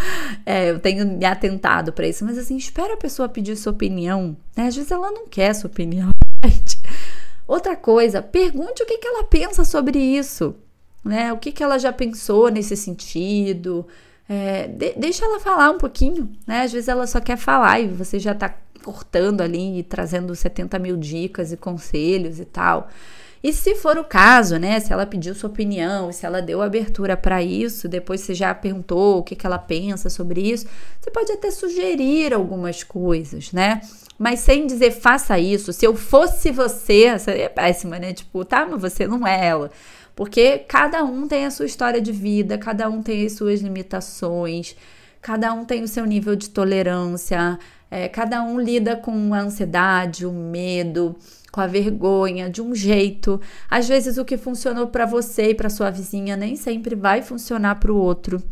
é, 0.46 0.70
eu 0.70 0.78
tenho 0.78 1.06
me 1.06 1.24
atentado 1.24 1.92
para 1.92 2.08
isso. 2.08 2.24
Mas 2.24 2.38
assim, 2.38 2.56
espera 2.56 2.94
a 2.94 2.96
pessoa 2.96 3.28
pedir 3.28 3.56
sua 3.56 3.72
opinião, 3.72 4.36
né? 4.56 4.66
Às 4.68 4.76
vezes 4.76 4.90
ela 4.90 5.10
não 5.10 5.26
quer 5.28 5.54
sua 5.54 5.68
opinião, 5.68 6.10
gente. 6.44 6.78
Outra 7.46 7.76
coisa, 7.76 8.22
pergunte 8.22 8.82
o 8.82 8.86
que, 8.86 8.96
que 8.96 9.06
ela 9.06 9.24
pensa 9.24 9.64
sobre 9.64 9.98
isso, 9.98 10.56
né? 11.04 11.32
O 11.32 11.36
que, 11.36 11.52
que 11.52 11.62
ela 11.62 11.78
já 11.78 11.92
pensou 11.92 12.48
nesse 12.48 12.76
sentido. 12.76 13.86
É, 14.26 14.66
de, 14.68 14.94
deixa 14.94 15.22
ela 15.26 15.38
falar 15.38 15.70
um 15.70 15.76
pouquinho, 15.76 16.32
né? 16.46 16.62
Às 16.62 16.72
vezes 16.72 16.88
ela 16.88 17.06
só 17.06 17.20
quer 17.20 17.36
falar 17.36 17.80
e 17.80 17.88
você 17.88 18.18
já 18.18 18.34
tá 18.34 18.56
cortando 18.82 19.42
ali 19.42 19.78
e 19.78 19.82
trazendo 19.82 20.34
70 20.34 20.78
mil 20.78 20.96
dicas 20.96 21.52
e 21.52 21.56
conselhos 21.58 22.40
e 22.40 22.46
tal. 22.46 22.88
E 23.44 23.52
se 23.52 23.74
for 23.74 23.98
o 23.98 24.04
caso, 24.04 24.56
né, 24.56 24.80
se 24.80 24.90
ela 24.90 25.04
pediu 25.04 25.34
sua 25.34 25.50
opinião, 25.50 26.10
se 26.10 26.24
ela 26.24 26.40
deu 26.40 26.62
abertura 26.62 27.14
para 27.14 27.42
isso, 27.42 27.86
depois 27.86 28.22
você 28.22 28.32
já 28.32 28.54
perguntou 28.54 29.18
o 29.18 29.22
que, 29.22 29.36
que 29.36 29.46
ela 29.46 29.58
pensa 29.58 30.08
sobre 30.08 30.40
isso, 30.40 30.66
você 30.98 31.10
pode 31.10 31.30
até 31.30 31.50
sugerir 31.50 32.32
algumas 32.32 32.82
coisas, 32.82 33.52
né? 33.52 33.82
Mas 34.18 34.40
sem 34.40 34.66
dizer 34.66 34.92
faça 34.92 35.38
isso. 35.38 35.74
Se 35.74 35.86
eu 35.86 35.94
fosse 35.94 36.50
você, 36.50 37.04
essa 37.04 37.32
é 37.32 37.46
péssima, 37.46 37.98
né? 37.98 38.14
Tipo, 38.14 38.46
tá, 38.46 38.64
mas 38.64 38.80
você 38.80 39.06
não 39.06 39.26
é 39.26 39.46
ela. 39.46 39.70
Porque 40.16 40.60
cada 40.60 41.04
um 41.04 41.28
tem 41.28 41.44
a 41.44 41.50
sua 41.50 41.66
história 41.66 42.00
de 42.00 42.12
vida, 42.12 42.56
cada 42.56 42.88
um 42.88 43.02
tem 43.02 43.26
as 43.26 43.32
suas 43.32 43.60
limitações, 43.60 44.74
cada 45.20 45.52
um 45.52 45.66
tem 45.66 45.82
o 45.82 45.88
seu 45.88 46.06
nível 46.06 46.34
de 46.34 46.48
tolerância, 46.48 47.58
é, 47.90 48.08
cada 48.08 48.42
um 48.42 48.58
lida 48.58 48.96
com 48.96 49.34
a 49.34 49.40
ansiedade, 49.40 50.24
o 50.24 50.32
medo 50.32 51.14
com 51.54 51.60
a 51.60 51.68
vergonha, 51.68 52.50
de 52.50 52.60
um 52.60 52.74
jeito. 52.74 53.40
Às 53.70 53.86
vezes 53.86 54.18
o 54.18 54.24
que 54.24 54.36
funcionou 54.36 54.88
para 54.88 55.06
você 55.06 55.50
e 55.50 55.54
para 55.54 55.70
sua 55.70 55.88
vizinha 55.88 56.36
nem 56.36 56.56
sempre 56.56 56.96
vai 56.96 57.22
funcionar 57.22 57.76
para 57.76 57.92
o 57.92 57.96
outro. 57.96 58.42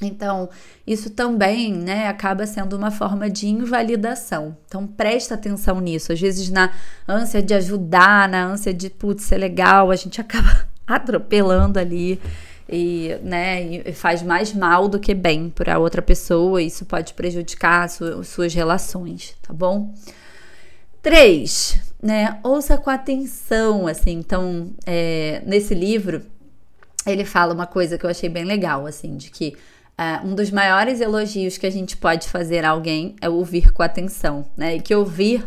Então, 0.00 0.48
isso 0.86 1.10
também, 1.10 1.70
né, 1.70 2.08
acaba 2.08 2.46
sendo 2.46 2.74
uma 2.74 2.90
forma 2.90 3.28
de 3.28 3.48
invalidação. 3.48 4.56
Então, 4.66 4.86
presta 4.86 5.34
atenção 5.34 5.78
nisso. 5.78 6.10
Às 6.10 6.22
vezes, 6.22 6.48
na 6.48 6.72
ânsia 7.06 7.42
de 7.42 7.52
ajudar, 7.52 8.26
na 8.30 8.46
ânsia 8.46 8.72
de, 8.72 8.88
putz, 8.88 9.24
ser 9.24 9.36
legal, 9.36 9.90
a 9.90 9.96
gente 9.96 10.18
acaba 10.22 10.66
atropelando 10.86 11.78
ali 11.78 12.18
e, 12.66 13.14
né, 13.22 13.62
e 13.62 13.92
faz 13.92 14.22
mais 14.22 14.54
mal 14.54 14.88
do 14.88 14.98
que 14.98 15.12
bem 15.12 15.50
para 15.50 15.78
outra 15.78 16.00
pessoa. 16.00 16.62
E 16.62 16.66
isso 16.68 16.86
pode 16.86 17.12
prejudicar 17.12 17.90
su 17.90 18.24
suas 18.24 18.54
relações, 18.54 19.36
tá 19.42 19.52
bom? 19.52 19.92
Três, 21.02 21.78
né, 22.00 22.38
ouça 22.42 22.78
com 22.78 22.88
atenção, 22.88 23.86
assim. 23.86 24.12
Então, 24.12 24.70
é, 24.86 25.42
nesse 25.44 25.74
livro, 25.74 26.22
ele 27.04 27.24
fala 27.24 27.52
uma 27.52 27.66
coisa 27.66 27.98
que 27.98 28.06
eu 28.06 28.10
achei 28.10 28.28
bem 28.28 28.44
legal, 28.44 28.86
assim, 28.86 29.16
de 29.16 29.30
que 29.30 29.56
Uh, 29.92 30.26
um 30.26 30.34
dos 30.34 30.50
maiores 30.50 31.02
elogios 31.02 31.58
que 31.58 31.66
a 31.66 31.70
gente 31.70 31.98
pode 31.98 32.26
fazer 32.26 32.64
a 32.64 32.70
alguém 32.70 33.14
é 33.20 33.28
ouvir 33.28 33.72
com 33.72 33.82
atenção, 33.82 34.44
né? 34.56 34.76
E 34.76 34.80
que 34.80 34.94
ouvir 34.94 35.44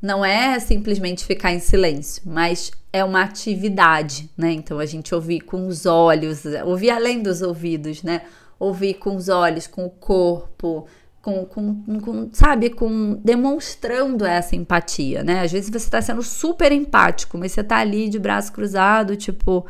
não 0.00 0.24
é 0.24 0.58
simplesmente 0.60 1.24
ficar 1.24 1.52
em 1.52 1.58
silêncio, 1.58 2.22
mas 2.24 2.70
é 2.92 3.04
uma 3.04 3.22
atividade, 3.22 4.30
né? 4.36 4.52
Então 4.52 4.78
a 4.78 4.86
gente 4.86 5.14
ouvir 5.14 5.40
com 5.40 5.66
os 5.66 5.86
olhos, 5.86 6.44
ouvir 6.64 6.90
além 6.90 7.20
dos 7.20 7.42
ouvidos, 7.42 8.02
né? 8.02 8.22
Ouvir 8.60 8.94
com 8.94 9.16
os 9.16 9.28
olhos, 9.28 9.66
com 9.66 9.84
o 9.84 9.90
corpo, 9.90 10.86
com, 11.22 11.44
com, 11.44 12.00
com 12.00 12.30
sabe, 12.32 12.70
com 12.70 13.20
demonstrando 13.22 14.24
essa 14.24 14.56
empatia, 14.56 15.22
né? 15.22 15.40
Às 15.40 15.52
vezes 15.52 15.70
você 15.70 15.76
está 15.76 16.00
sendo 16.00 16.22
super 16.22 16.72
empático, 16.72 17.36
mas 17.36 17.52
você 17.52 17.60
está 17.60 17.78
ali 17.78 18.08
de 18.08 18.18
braço 18.18 18.52
cruzado, 18.52 19.16
tipo 19.16 19.66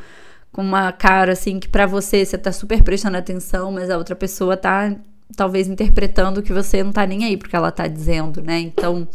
com 0.53 0.63
uma 0.63 0.91
cara 0.91 1.33
assim 1.33 1.61
que 1.61 1.69
para 1.69 1.87
você 1.87 2.25
você 2.25 2.37
tá 2.37 2.53
super 2.53 2.83
prestando 2.83 3.17
atenção, 3.17 3.71
mas 3.71 3.89
a 3.91 3.97
outra 3.97 4.17
pessoa 4.17 4.57
tá 4.57 4.97
talvez 5.37 5.69
interpretando 5.69 6.43
que 6.43 6.53
você 6.53 6.83
não 6.83 6.93
tá 6.93 7.07
nem 7.07 7.25
aí 7.25 7.37
porque 7.37 7.55
ela 7.55 7.71
tá 7.71 7.87
dizendo, 7.87 8.43
né? 8.43 8.59
Então, 8.59 9.07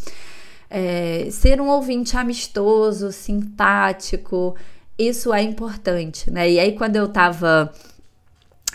é, 0.69 1.27
ser 1.29 1.59
um 1.59 1.67
ouvinte 1.67 2.15
amistoso, 2.15 3.11
simpático, 3.11 4.55
isso 4.97 5.33
é 5.33 5.41
importante, 5.41 6.31
né? 6.31 6.49
E 6.49 6.59
aí 6.59 6.71
quando 6.73 6.95
eu 6.95 7.07
tava 7.07 7.71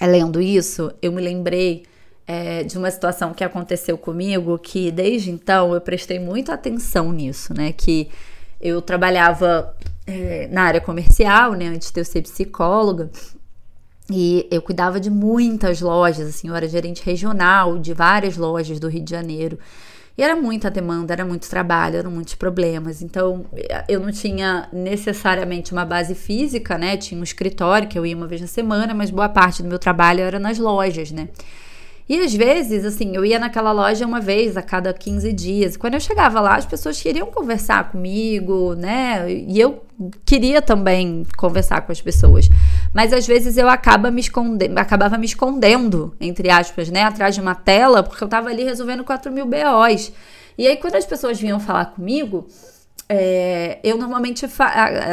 é, 0.00 0.06
lendo 0.06 0.40
isso, 0.40 0.92
eu 1.00 1.12
me 1.12 1.22
lembrei 1.22 1.84
é, 2.32 2.62
de 2.62 2.78
uma 2.78 2.88
situação 2.88 3.34
que 3.34 3.42
aconteceu 3.42 3.98
comigo 3.98 4.56
que 4.56 4.92
desde 4.92 5.32
então 5.32 5.74
eu 5.74 5.80
prestei 5.80 6.20
muita 6.20 6.54
atenção 6.54 7.10
nisso, 7.10 7.52
né? 7.52 7.72
Que 7.72 8.08
eu 8.60 8.80
trabalhava 8.80 9.74
é, 10.06 10.46
na 10.46 10.62
área 10.62 10.80
comercial, 10.80 11.54
né, 11.54 11.66
antes 11.66 11.90
de 11.90 12.00
eu 12.00 12.04
ser 12.04 12.22
psicóloga. 12.22 13.10
E 14.08 14.46
eu 14.48 14.62
cuidava 14.62 15.00
de 15.00 15.10
muitas 15.10 15.80
lojas, 15.80 16.28
assim, 16.28 16.46
eu 16.46 16.54
era 16.54 16.68
gerente 16.68 17.04
regional 17.04 17.76
de 17.78 17.92
várias 17.92 18.36
lojas 18.36 18.78
do 18.78 18.86
Rio 18.86 19.02
de 19.02 19.10
Janeiro. 19.10 19.58
E 20.16 20.22
era 20.22 20.36
muita 20.36 20.70
demanda, 20.70 21.12
era 21.12 21.24
muito 21.24 21.50
trabalho, 21.50 21.96
eram 21.96 22.12
muitos 22.12 22.36
problemas. 22.36 23.02
Então, 23.02 23.44
eu 23.88 23.98
não 23.98 24.12
tinha 24.12 24.68
necessariamente 24.72 25.72
uma 25.72 25.84
base 25.84 26.14
física, 26.14 26.78
né? 26.78 26.96
Tinha 26.96 27.18
um 27.18 27.24
escritório 27.24 27.88
que 27.88 27.98
eu 27.98 28.06
ia 28.06 28.16
uma 28.16 28.28
vez 28.28 28.40
na 28.40 28.46
semana, 28.46 28.94
mas 28.94 29.10
boa 29.10 29.28
parte 29.28 29.64
do 29.64 29.68
meu 29.68 29.80
trabalho 29.80 30.20
era 30.20 30.38
nas 30.38 30.58
lojas, 30.58 31.10
né? 31.10 31.28
E 32.10 32.18
às 32.18 32.34
vezes, 32.34 32.84
assim, 32.84 33.14
eu 33.14 33.24
ia 33.24 33.38
naquela 33.38 33.70
loja 33.70 34.04
uma 34.04 34.20
vez 34.20 34.56
a 34.56 34.62
cada 34.62 34.92
15 34.92 35.32
dias. 35.32 35.76
Quando 35.76 35.94
eu 35.94 36.00
chegava 36.00 36.40
lá, 36.40 36.56
as 36.56 36.66
pessoas 36.66 37.00
queriam 37.00 37.28
conversar 37.28 37.92
comigo, 37.92 38.74
né? 38.74 39.30
E 39.30 39.60
eu 39.60 39.84
queria 40.26 40.60
também 40.60 41.24
conversar 41.36 41.82
com 41.82 41.92
as 41.92 42.00
pessoas. 42.00 42.48
Mas 42.92 43.12
às 43.12 43.28
vezes 43.28 43.56
eu 43.56 43.68
acaba 43.68 44.10
me 44.10 44.20
esconde... 44.20 44.68
acabava 44.74 45.16
me 45.16 45.24
escondendo, 45.24 46.12
entre 46.20 46.50
aspas, 46.50 46.90
né? 46.90 47.04
Atrás 47.04 47.36
de 47.36 47.40
uma 47.40 47.54
tela, 47.54 48.02
porque 48.02 48.24
eu 48.24 48.28
tava 48.28 48.48
ali 48.48 48.64
resolvendo 48.64 49.04
4 49.04 49.30
mil 49.30 49.46
BOs. 49.46 50.12
E 50.58 50.66
aí, 50.66 50.78
quando 50.78 50.96
as 50.96 51.06
pessoas 51.06 51.40
vinham 51.40 51.60
falar 51.60 51.92
comigo, 51.92 52.44
é, 53.12 53.80
eu 53.82 53.98
normalmente, 53.98 54.46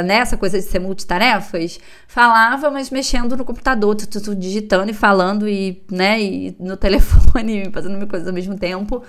nessa 0.05 0.37
coisa 0.37 0.59
de 0.59 0.63
ser 0.63 0.77
multitarefas, 0.77 1.79
falava, 2.07 2.69
mas 2.69 2.91
mexendo 2.91 3.35
no 3.35 3.43
computador, 3.43 3.95
tudo, 3.95 4.21
tudo, 4.21 4.35
digitando 4.35 4.91
e 4.91 4.93
falando, 4.93 5.49
e, 5.49 5.81
né, 5.91 6.21
e 6.21 6.55
no 6.59 6.77
telefone, 6.77 7.71
fazendo 7.71 7.97
mil 7.97 8.07
coisas 8.07 8.27
ao 8.27 8.33
mesmo 8.35 8.55
tempo. 8.55 9.01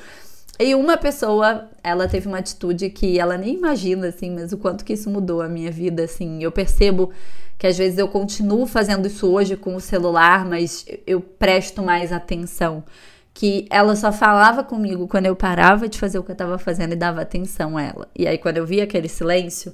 E 0.59 0.75
uma 0.75 0.97
pessoa, 0.97 1.69
ela 1.85 2.09
teve 2.09 2.29
uma 2.29 2.39
atitude 2.39 2.89
que 2.89 3.19
ela 3.19 3.37
nem 3.37 3.57
imagina, 3.57 4.09
assim, 4.09 4.31
mas 4.31 4.53
o 4.53 4.57
quanto 4.57 4.87
que 4.87 4.95
isso 4.95 5.11
mudou 5.11 5.43
a 5.43 5.49
minha 5.49 5.71
vida, 5.71 6.05
assim. 6.05 6.43
Eu 6.43 6.51
percebo 6.51 7.11
que 7.59 7.67
às 7.67 7.77
vezes 7.77 7.99
eu 7.99 8.09
continuo 8.09 8.67
fazendo 8.67 9.07
isso 9.07 9.31
hoje 9.31 9.55
com 9.55 9.77
o 9.77 9.81
celular, 9.81 10.47
mas 10.47 10.87
eu 11.07 11.21
presto 11.21 11.83
mais 11.83 12.11
atenção 12.11 12.83
que 13.39 13.69
ela 13.71 13.95
só 13.95 14.11
falava 14.11 14.65
comigo 14.65 15.07
quando 15.07 15.27
eu 15.27 15.37
parava 15.37 15.89
de 15.89 15.97
fazer 15.97 16.19
o 16.19 16.25
que 16.25 16.33
eu 16.33 16.35
estava 16.35 16.59
fazendo 16.59 16.95
e 16.95 16.97
dava 16.97 17.21
atenção 17.21 17.77
a 17.77 17.83
ela. 17.85 18.09
E 18.13 18.27
aí, 18.27 18.37
quando 18.37 18.57
eu 18.57 18.67
via 18.67 18.83
aquele 18.83 19.09
silêncio, 19.09 19.73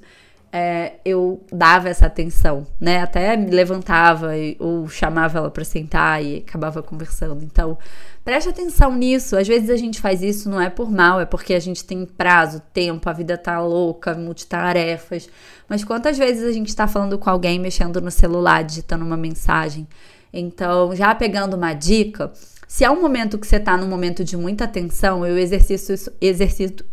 é, 0.53 0.97
eu 1.03 1.43
dava 1.51 1.89
essa 1.89 2.05
atenção, 2.05 2.67
né? 2.79 3.01
Até 3.01 3.35
me 3.39 3.51
levantava 3.51 4.37
e, 4.37 4.55
ou 4.61 4.87
chamava 4.87 5.39
ela 5.39 5.51
para 5.51 5.65
sentar 5.65 6.23
e 6.23 6.45
acabava 6.47 6.83
conversando. 6.83 7.43
Então, 7.43 7.79
preste 8.23 8.51
atenção 8.51 8.95
nisso. 8.95 9.35
Às 9.35 9.49
vezes 9.49 9.71
a 9.71 9.77
gente 9.79 9.99
faz 9.99 10.23
isso 10.23 10.51
não 10.51 10.61
é 10.61 10.69
por 10.69 10.91
mal, 10.91 11.19
é 11.19 11.25
porque 11.25 11.55
a 11.55 11.59
gente 11.59 11.87
tem 11.87 12.05
prazo, 12.05 12.61
tempo, 12.75 13.09
a 13.09 13.15
vida 13.15 13.39
tá 13.39 13.63
louca, 13.63 14.13
multitarefas. 14.13 15.27
Mas 15.67 15.83
quantas 15.83 16.19
vezes 16.19 16.45
a 16.45 16.53
gente 16.53 16.69
está 16.69 16.87
falando 16.87 17.19
com 17.19 17.31
alguém, 17.31 17.59
mexendo 17.59 17.99
no 17.99 18.11
celular, 18.11 18.63
digitando 18.63 19.07
uma 19.07 19.17
mensagem? 19.17 19.89
Então, 20.37 20.95
já 20.97 21.15
pegando 21.15 21.55
uma 21.55 21.73
dica, 21.73 22.33
se 22.67 22.85
é 22.85 22.91
um 22.91 23.01
momento 23.01 23.39
que 23.39 23.47
você 23.47 23.57
está 23.57 23.77
num 23.77 23.89
momento 23.89 24.25
de 24.25 24.37
muita 24.37 24.67
tensão, 24.67 25.25
eu 25.25 25.39
exercito 25.39 25.93
isso, 25.93 26.13
exercito, 26.21 26.85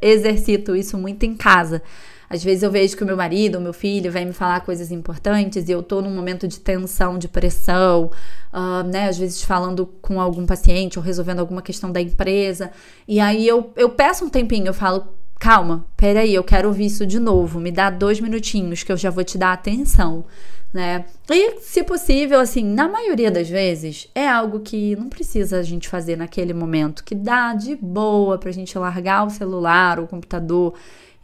exercito 0.00 0.76
isso 0.76 0.96
muito 0.98 1.24
em 1.24 1.34
casa. 1.34 1.82
Às 2.28 2.44
vezes 2.44 2.62
eu 2.62 2.70
vejo 2.70 2.96
que 2.96 3.02
o 3.02 3.06
meu 3.06 3.16
marido, 3.16 3.58
o 3.58 3.60
meu 3.60 3.72
filho, 3.72 4.12
vem 4.12 4.24
me 4.24 4.32
falar 4.32 4.60
coisas 4.60 4.92
importantes 4.92 5.68
e 5.68 5.72
eu 5.72 5.82
tô 5.82 6.00
num 6.00 6.14
momento 6.14 6.46
de 6.46 6.60
tensão, 6.60 7.18
de 7.18 7.26
pressão, 7.26 8.08
uh, 8.52 8.84
né? 8.88 9.08
Às 9.08 9.18
vezes 9.18 9.42
falando 9.42 9.84
com 10.00 10.20
algum 10.20 10.46
paciente 10.46 10.96
ou 10.96 11.04
resolvendo 11.04 11.40
alguma 11.40 11.60
questão 11.60 11.90
da 11.90 12.00
empresa. 12.00 12.70
E 13.08 13.18
aí 13.18 13.46
eu, 13.48 13.72
eu 13.74 13.90
peço 13.90 14.24
um 14.24 14.28
tempinho, 14.28 14.68
eu 14.68 14.74
falo, 14.74 15.08
calma, 15.40 15.84
peraí, 15.96 16.32
eu 16.32 16.44
quero 16.44 16.68
ouvir 16.68 16.86
isso 16.86 17.04
de 17.04 17.18
novo, 17.18 17.58
me 17.58 17.72
dá 17.72 17.90
dois 17.90 18.20
minutinhos 18.20 18.84
que 18.84 18.92
eu 18.92 18.96
já 18.96 19.10
vou 19.10 19.24
te 19.24 19.36
dar 19.36 19.52
atenção 19.52 20.24
né? 20.72 21.04
E, 21.28 21.60
se 21.60 21.82
possível, 21.82 22.38
assim, 22.38 22.64
na 22.64 22.88
maioria 22.88 23.30
das 23.30 23.48
vezes, 23.48 24.08
é 24.14 24.28
algo 24.28 24.60
que 24.60 24.94
não 24.96 25.08
precisa 25.08 25.58
a 25.58 25.62
gente 25.62 25.88
fazer 25.88 26.16
naquele 26.16 26.54
momento, 26.54 27.02
que 27.02 27.14
dá 27.14 27.54
de 27.54 27.74
boa 27.76 28.38
pra 28.38 28.52
gente 28.52 28.78
largar 28.78 29.26
o 29.26 29.30
celular, 29.30 29.98
o 29.98 30.06
computador 30.06 30.74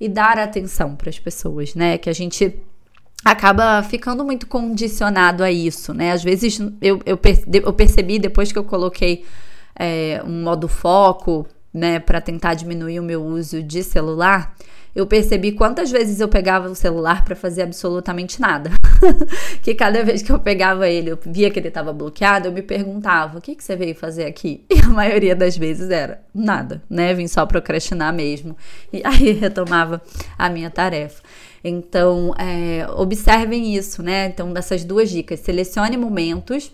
e 0.00 0.08
dar 0.08 0.38
atenção 0.38 0.96
para 0.96 1.10
as 1.10 1.18
pessoas, 1.18 1.74
né? 1.74 1.96
Que 1.96 2.10
a 2.10 2.12
gente 2.12 2.58
acaba 3.24 3.82
ficando 3.82 4.24
muito 4.24 4.46
condicionado 4.46 5.42
a 5.42 5.50
isso, 5.50 5.94
né? 5.94 6.12
Às 6.12 6.22
vezes 6.22 6.60
eu, 6.80 7.00
eu, 7.06 7.18
eu 7.64 7.72
percebi 7.72 8.18
depois 8.18 8.52
que 8.52 8.58
eu 8.58 8.64
coloquei 8.64 9.24
é, 9.74 10.22
um 10.24 10.42
modo 10.42 10.68
foco, 10.68 11.46
né, 11.72 11.98
para 11.98 12.22
tentar 12.22 12.54
diminuir 12.54 12.98
o 12.98 13.02
meu 13.02 13.22
uso 13.22 13.62
de 13.62 13.82
celular 13.82 14.54
eu 14.96 15.06
percebi 15.06 15.52
quantas 15.52 15.90
vezes 15.90 16.20
eu 16.20 16.28
pegava 16.28 16.70
o 16.70 16.74
celular 16.74 17.22
para 17.22 17.36
fazer 17.36 17.60
absolutamente 17.60 18.40
nada. 18.40 18.70
que 19.62 19.74
cada 19.74 20.02
vez 20.02 20.22
que 20.22 20.32
eu 20.32 20.38
pegava 20.38 20.88
ele, 20.88 21.10
eu 21.10 21.18
via 21.26 21.50
que 21.50 21.58
ele 21.58 21.68
estava 21.68 21.92
bloqueado, 21.92 22.48
eu 22.48 22.52
me 22.52 22.62
perguntava: 22.62 23.36
o 23.36 23.40
que, 23.42 23.54
que 23.54 23.62
você 23.62 23.76
veio 23.76 23.94
fazer 23.94 24.24
aqui? 24.24 24.64
E 24.76 24.80
a 24.80 24.88
maioria 24.88 25.36
das 25.36 25.54
vezes 25.56 25.90
era 25.90 26.22
nada, 26.34 26.82
né? 26.88 27.12
Vim 27.12 27.28
só 27.28 27.44
procrastinar 27.44 28.10
mesmo. 28.14 28.56
E 28.90 29.02
aí 29.04 29.32
retomava 29.32 30.00
a 30.38 30.48
minha 30.48 30.70
tarefa. 30.70 31.22
Então, 31.62 32.32
é, 32.38 32.86
observem 32.92 33.74
isso, 33.74 34.02
né? 34.02 34.26
Então, 34.26 34.50
dessas 34.50 34.82
duas 34.82 35.10
dicas: 35.10 35.40
selecione 35.40 35.98
momentos 35.98 36.72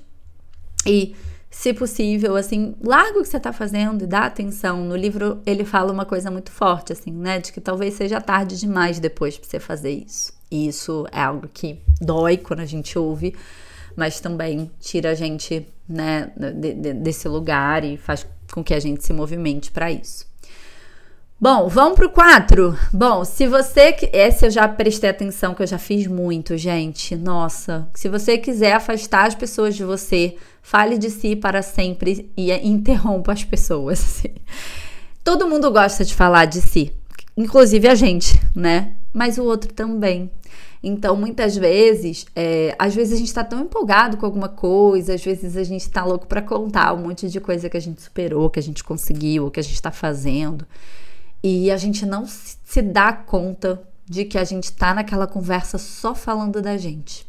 e 0.86 1.16
se 1.52 1.74
possível, 1.74 2.34
assim, 2.34 2.74
larga 2.82 3.18
o 3.18 3.22
que 3.22 3.28
você 3.28 3.36
está 3.36 3.52
fazendo 3.52 4.04
e 4.04 4.06
dá 4.06 4.24
atenção. 4.24 4.82
No 4.82 4.96
livro 4.96 5.42
ele 5.44 5.66
fala 5.66 5.92
uma 5.92 6.06
coisa 6.06 6.30
muito 6.30 6.50
forte, 6.50 6.94
assim, 6.94 7.12
né? 7.12 7.38
De 7.38 7.52
que 7.52 7.60
talvez 7.60 7.92
seja 7.92 8.22
tarde 8.22 8.58
demais 8.58 8.98
depois 8.98 9.36
para 9.36 9.46
você 9.46 9.60
fazer 9.60 9.90
isso. 9.90 10.32
E 10.50 10.66
isso 10.66 11.06
é 11.12 11.20
algo 11.20 11.46
que 11.52 11.78
dói 12.00 12.38
quando 12.38 12.60
a 12.60 12.64
gente 12.64 12.98
ouve, 12.98 13.36
mas 13.94 14.18
também 14.18 14.70
tira 14.80 15.10
a 15.10 15.14
gente, 15.14 15.68
né, 15.86 16.32
de, 16.36 16.72
de, 16.72 16.94
desse 16.94 17.28
lugar 17.28 17.84
e 17.84 17.98
faz 17.98 18.26
com 18.50 18.64
que 18.64 18.72
a 18.72 18.80
gente 18.80 19.04
se 19.04 19.12
movimente 19.12 19.70
para 19.70 19.92
isso. 19.92 20.26
Bom, 21.42 21.66
vamos 21.66 21.96
pro 21.96 22.08
4. 22.08 22.78
Bom, 22.92 23.24
se 23.24 23.48
você. 23.48 23.96
Esse 24.12 24.46
eu 24.46 24.50
já 24.52 24.68
prestei 24.68 25.10
atenção, 25.10 25.54
que 25.54 25.62
eu 25.64 25.66
já 25.66 25.76
fiz 25.76 26.06
muito, 26.06 26.56
gente. 26.56 27.16
Nossa. 27.16 27.88
Se 27.94 28.08
você 28.08 28.38
quiser 28.38 28.74
afastar 28.74 29.26
as 29.26 29.34
pessoas 29.34 29.74
de 29.74 29.82
você, 29.82 30.36
fale 30.62 30.96
de 30.96 31.10
si 31.10 31.34
para 31.34 31.60
sempre 31.60 32.30
e 32.36 32.52
interrompa 32.64 33.32
as 33.32 33.42
pessoas. 33.42 34.22
Todo 35.24 35.48
mundo 35.48 35.68
gosta 35.72 36.04
de 36.04 36.14
falar 36.14 36.44
de 36.44 36.60
si, 36.60 36.92
inclusive 37.36 37.88
a 37.88 37.96
gente, 37.96 38.40
né? 38.54 38.94
mas 39.12 39.36
o 39.36 39.42
outro 39.42 39.72
também. 39.72 40.30
Então, 40.80 41.16
muitas 41.16 41.56
vezes, 41.56 42.24
é, 42.36 42.72
às 42.78 42.94
vezes 42.94 43.14
a 43.14 43.16
gente 43.16 43.26
está 43.26 43.42
tão 43.42 43.62
empolgado 43.62 44.16
com 44.16 44.26
alguma 44.26 44.48
coisa, 44.48 45.14
às 45.14 45.24
vezes 45.24 45.56
a 45.56 45.64
gente 45.64 45.82
está 45.82 46.04
louco 46.04 46.28
para 46.28 46.40
contar 46.40 46.92
um 46.92 46.98
monte 46.98 47.28
de 47.28 47.40
coisa 47.40 47.68
que 47.68 47.76
a 47.76 47.80
gente 47.80 48.00
superou, 48.00 48.48
que 48.48 48.60
a 48.60 48.62
gente 48.62 48.84
conseguiu, 48.84 49.50
que 49.50 49.58
a 49.58 49.62
gente 49.62 49.74
está 49.74 49.90
fazendo, 49.90 50.64
e 51.42 51.70
a 51.70 51.76
gente 51.76 52.06
não 52.06 52.24
se 52.26 52.80
dá 52.80 53.12
conta 53.12 53.82
de 54.08 54.24
que 54.24 54.38
a 54.38 54.44
gente 54.44 54.64
está 54.64 54.94
naquela 54.94 55.26
conversa 55.26 55.78
só 55.78 56.14
falando 56.14 56.60
da 56.60 56.76
gente. 56.76 57.26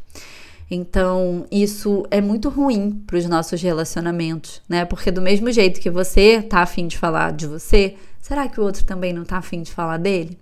Então, 0.70 1.46
isso 1.50 2.06
é 2.10 2.20
muito 2.20 2.48
ruim 2.48 3.02
para 3.06 3.18
os 3.18 3.26
nossos 3.26 3.60
relacionamentos, 3.60 4.62
né? 4.68 4.84
Porque 4.84 5.10
do 5.10 5.20
mesmo 5.20 5.50
jeito 5.52 5.80
que 5.80 5.90
você 5.90 6.42
tá 6.42 6.60
afim 6.60 6.86
de 6.86 6.96
falar 6.96 7.32
de 7.32 7.46
você, 7.46 7.96
será 8.20 8.48
que 8.48 8.60
o 8.60 8.64
outro 8.64 8.84
também 8.84 9.12
não 9.12 9.24
tá 9.24 9.38
afim 9.38 9.62
de 9.62 9.70
falar 9.70 9.98
dele? 9.98 10.38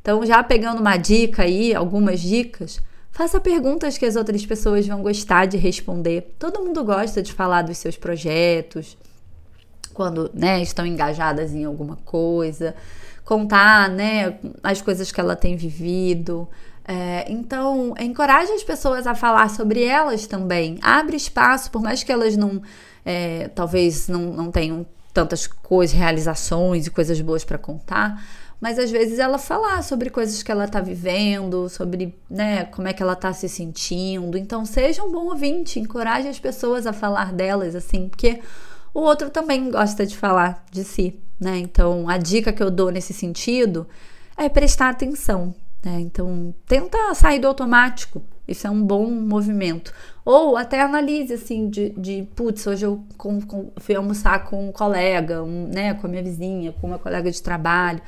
Então, 0.00 0.24
já 0.24 0.42
pegando 0.42 0.80
uma 0.80 0.96
dica 0.96 1.42
aí, 1.42 1.74
algumas 1.74 2.20
dicas, 2.20 2.80
faça 3.10 3.38
perguntas 3.38 3.98
que 3.98 4.06
as 4.06 4.16
outras 4.16 4.44
pessoas 4.46 4.86
vão 4.86 5.02
gostar 5.02 5.46
de 5.46 5.56
responder. 5.58 6.34
Todo 6.38 6.64
mundo 6.64 6.82
gosta 6.82 7.22
de 7.22 7.32
falar 7.32 7.62
dos 7.62 7.76
seus 7.76 7.96
projetos, 7.96 8.96
quando 9.98 10.30
né, 10.32 10.62
estão 10.62 10.86
engajadas 10.86 11.52
em 11.52 11.64
alguma 11.64 11.96
coisa, 12.04 12.72
contar 13.24 13.90
né, 13.90 14.38
as 14.62 14.80
coisas 14.80 15.10
que 15.10 15.20
ela 15.20 15.34
tem 15.34 15.56
vivido. 15.56 16.48
É, 16.86 17.26
então, 17.28 17.94
encoraje 17.98 18.52
as 18.52 18.62
pessoas 18.62 19.08
a 19.08 19.14
falar 19.16 19.50
sobre 19.50 19.82
elas 19.82 20.24
também. 20.24 20.78
Abre 20.82 21.16
espaço, 21.16 21.68
por 21.72 21.82
mais 21.82 22.04
que 22.04 22.12
elas 22.12 22.36
não, 22.36 22.62
é, 23.04 23.48
talvez 23.48 24.06
não, 24.06 24.32
não 24.32 24.52
tenham 24.52 24.86
tantas 25.12 25.48
coisas, 25.48 25.96
realizações 25.96 26.86
e 26.86 26.90
coisas 26.92 27.20
boas 27.20 27.42
para 27.42 27.58
contar, 27.58 28.24
mas 28.60 28.78
às 28.78 28.92
vezes 28.92 29.18
ela 29.18 29.36
falar 29.36 29.82
sobre 29.82 30.10
coisas 30.10 30.44
que 30.44 30.52
ela 30.52 30.66
está 30.66 30.80
vivendo, 30.80 31.68
sobre 31.68 32.14
né, 32.30 32.66
como 32.66 32.86
é 32.86 32.92
que 32.92 33.02
ela 33.02 33.14
está 33.14 33.32
se 33.32 33.48
sentindo. 33.48 34.38
Então, 34.38 34.64
seja 34.64 35.02
um 35.02 35.10
bom 35.10 35.26
ouvinte, 35.26 35.80
encoraje 35.80 36.28
as 36.28 36.38
pessoas 36.38 36.86
a 36.86 36.92
falar 36.92 37.32
delas, 37.32 37.74
assim, 37.74 38.08
porque 38.08 38.40
o 38.92 39.00
outro 39.00 39.30
também 39.30 39.70
gosta 39.70 40.04
de 40.06 40.16
falar 40.16 40.64
de 40.70 40.84
si, 40.84 41.18
né? 41.38 41.58
Então, 41.58 42.08
a 42.08 42.16
dica 42.16 42.52
que 42.52 42.62
eu 42.62 42.70
dou 42.70 42.90
nesse 42.90 43.12
sentido 43.12 43.86
é 44.36 44.48
prestar 44.48 44.90
atenção. 44.90 45.54
Né? 45.84 46.00
Então, 46.00 46.54
tenta 46.66 47.14
sair 47.14 47.38
do 47.38 47.46
automático. 47.46 48.22
Isso 48.46 48.66
é 48.66 48.70
um 48.70 48.82
bom 48.82 49.06
movimento. 49.10 49.92
Ou 50.24 50.56
até 50.56 50.80
analise 50.80 51.34
assim, 51.34 51.68
de, 51.68 51.90
de 51.90 52.26
putz, 52.34 52.66
hoje 52.66 52.86
eu 52.86 53.04
com, 53.16 53.40
com, 53.40 53.70
fui 53.76 53.94
almoçar 53.94 54.44
com 54.44 54.68
um 54.68 54.72
colega, 54.72 55.42
um, 55.42 55.68
né, 55.68 55.94
com 55.94 56.06
a 56.06 56.10
minha 56.10 56.22
vizinha, 56.22 56.72
com 56.72 56.86
uma 56.86 56.98
colega 56.98 57.30
de 57.30 57.42
trabalho. 57.42 58.00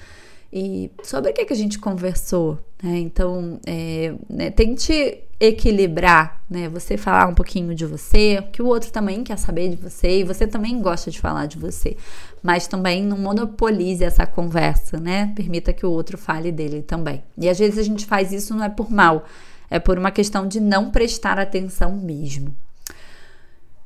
E 0.52 0.90
sobre 1.02 1.30
o 1.30 1.34
que, 1.34 1.44
que 1.44 1.52
a 1.52 1.56
gente 1.56 1.78
conversou, 1.78 2.58
né? 2.82 2.98
Então, 2.98 3.60
é, 3.64 4.14
né, 4.28 4.50
tente 4.50 5.22
equilibrar, 5.40 6.42
né? 6.48 6.68
Você 6.68 6.98
falar 6.98 7.26
um 7.26 7.34
pouquinho 7.34 7.74
de 7.74 7.86
você, 7.86 8.44
que 8.52 8.60
o 8.60 8.66
outro 8.66 8.92
também 8.92 9.24
quer 9.24 9.38
saber 9.38 9.70
de 9.70 9.76
você 9.76 10.20
e 10.20 10.24
você 10.24 10.46
também 10.46 10.82
gosta 10.82 11.10
de 11.10 11.18
falar 11.18 11.46
de 11.46 11.58
você. 11.58 11.96
Mas 12.42 12.66
também 12.66 13.02
não 13.02 13.16
monopolize 13.16 14.04
essa 14.04 14.26
conversa, 14.26 14.98
né? 15.00 15.32
Permita 15.34 15.72
que 15.72 15.86
o 15.86 15.90
outro 15.90 16.18
fale 16.18 16.52
dele 16.52 16.82
também. 16.82 17.24
E 17.38 17.48
às 17.48 17.58
vezes 17.58 17.78
a 17.78 17.82
gente 17.82 18.04
faz 18.04 18.32
isso 18.32 18.54
não 18.54 18.64
é 18.64 18.68
por 18.68 18.90
mal, 18.90 19.24
é 19.70 19.78
por 19.78 19.98
uma 19.98 20.10
questão 20.10 20.46
de 20.46 20.60
não 20.60 20.90
prestar 20.90 21.38
atenção 21.38 21.96
mesmo. 21.96 22.54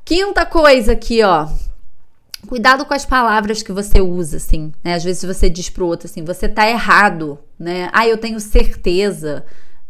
Quinta 0.04 0.44
coisa 0.44 0.92
aqui, 0.92 1.22
ó, 1.22 1.48
Cuidado 2.46 2.84
com 2.84 2.92
as 2.92 3.06
palavras 3.06 3.62
que 3.62 3.72
você 3.72 4.00
usa, 4.02 4.36
assim, 4.36 4.72
né? 4.82 4.94
Às 4.94 5.02
vezes 5.02 5.24
você 5.24 5.48
diz 5.48 5.70
pro 5.70 5.86
outro 5.86 6.06
assim, 6.06 6.22
você 6.22 6.46
tá 6.46 6.68
errado, 6.68 7.38
né? 7.58 7.88
Ah, 7.92 8.06
eu 8.06 8.18
tenho 8.18 8.38
certeza. 8.38 9.44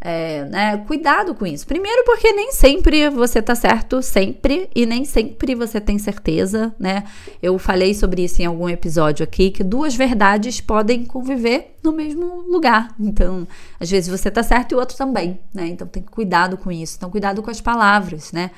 É, 0.06 0.44
né? 0.44 0.76
Cuidado 0.86 1.34
com 1.34 1.46
isso. 1.46 1.66
Primeiro, 1.66 2.04
porque 2.04 2.30
nem 2.30 2.52
sempre 2.52 3.08
você 3.08 3.40
tá 3.40 3.54
certo, 3.54 4.02
sempre, 4.02 4.68
e 4.74 4.84
nem 4.84 5.02
sempre 5.06 5.54
você 5.54 5.80
tem 5.80 5.98
certeza, 5.98 6.74
né? 6.78 7.04
Eu 7.42 7.58
falei 7.58 7.94
sobre 7.94 8.22
isso 8.22 8.42
em 8.42 8.44
algum 8.44 8.68
episódio 8.68 9.24
aqui, 9.24 9.50
que 9.50 9.64
duas 9.64 9.94
verdades 9.94 10.60
podem 10.60 11.06
conviver 11.06 11.76
no 11.82 11.90
mesmo 11.90 12.42
lugar. 12.42 12.94
Então, 13.00 13.48
às 13.80 13.90
vezes 13.90 14.10
você 14.10 14.30
tá 14.30 14.42
certo 14.42 14.72
e 14.72 14.74
o 14.74 14.78
outro 14.78 14.94
também, 14.94 15.40
né? 15.54 15.68
Então 15.68 15.86
tem 15.86 16.02
cuidado 16.02 16.58
com 16.58 16.70
isso. 16.70 16.96
Então, 16.98 17.10
cuidado 17.10 17.42
com 17.42 17.50
as 17.50 17.62
palavras, 17.62 18.30
né? 18.30 18.50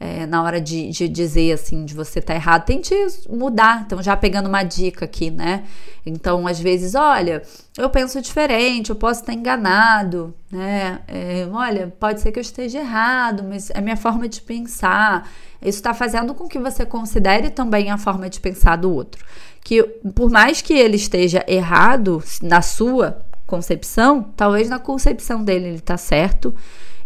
É, 0.00 0.26
na 0.26 0.42
hora 0.42 0.60
de, 0.60 0.90
de, 0.90 1.08
dizer 1.08 1.52
assim, 1.52 1.84
de 1.84 1.92
você 1.92 2.20
tá 2.20 2.34
errado, 2.34 2.64
tente 2.64 2.94
mudar. 3.28 3.82
Então, 3.84 4.00
já 4.02 4.16
pegando 4.16 4.48
uma 4.48 4.62
dica 4.62 5.04
aqui, 5.04 5.30
né? 5.30 5.64
Então, 6.06 6.46
às 6.46 6.60
vezes, 6.60 6.94
olha, 6.94 7.42
eu 7.76 7.90
penso 7.90 8.20
diferente, 8.22 8.90
eu 8.90 8.96
posso 8.96 9.20
estar 9.20 9.32
enganado, 9.32 10.34
né? 10.50 11.00
É, 11.08 11.48
olha, 11.50 11.92
pode 11.98 12.20
ser 12.20 12.30
que 12.30 12.38
eu 12.38 12.42
esteja 12.42 12.78
errado, 12.78 13.42
mas 13.42 13.70
é 13.70 13.80
minha 13.80 13.96
forma 13.96 14.28
de 14.28 14.40
pensar. 14.40 15.28
Isso 15.60 15.78
está 15.78 15.92
fazendo 15.92 16.32
com 16.32 16.46
que 16.46 16.58
você 16.58 16.86
considere 16.86 17.50
também 17.50 17.90
a 17.90 17.98
forma 17.98 18.30
de 18.30 18.38
pensar 18.38 18.76
do 18.76 18.92
outro. 18.92 19.24
Que 19.64 19.82
por 20.14 20.30
mais 20.30 20.62
que 20.62 20.72
ele 20.72 20.96
esteja 20.96 21.44
errado 21.48 22.22
na 22.40 22.62
sua 22.62 23.27
concepção, 23.48 24.22
talvez 24.36 24.68
na 24.68 24.78
concepção 24.78 25.42
dele 25.42 25.68
ele 25.68 25.76
está 25.78 25.96
certo 25.96 26.54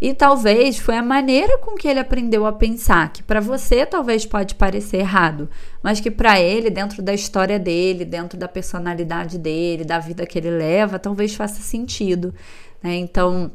e 0.01 0.13
talvez 0.13 0.79
foi 0.79 0.97
a 0.97 1.03
maneira 1.03 1.57
com 1.59 1.77
que 1.77 1.87
ele 1.87 2.01
aprendeu 2.01 2.45
a 2.45 2.53
pensar, 2.53 3.13
que 3.13 3.23
para 3.23 3.41
você 3.41 3.87
talvez 3.87 4.27
pode 4.27 4.57
parecer 4.57 4.97
errado, 4.97 5.49
mas 5.81 6.01
que 6.01 6.11
para 6.11 6.41
ele, 6.41 6.69
dentro 6.69 7.01
da 7.01 7.15
história 7.15 7.57
dele, 7.57 8.05
dentro 8.05 8.37
da 8.37 8.49
personalidade 8.49 9.39
dele, 9.39 9.85
da 9.85 10.01
vida 10.01 10.27
que 10.27 10.37
ele 10.37 10.51
leva, 10.51 10.99
talvez 10.99 11.37
faça 11.37 11.63
sentido. 11.63 12.35
Né? 12.83 12.97
Então, 12.97 13.53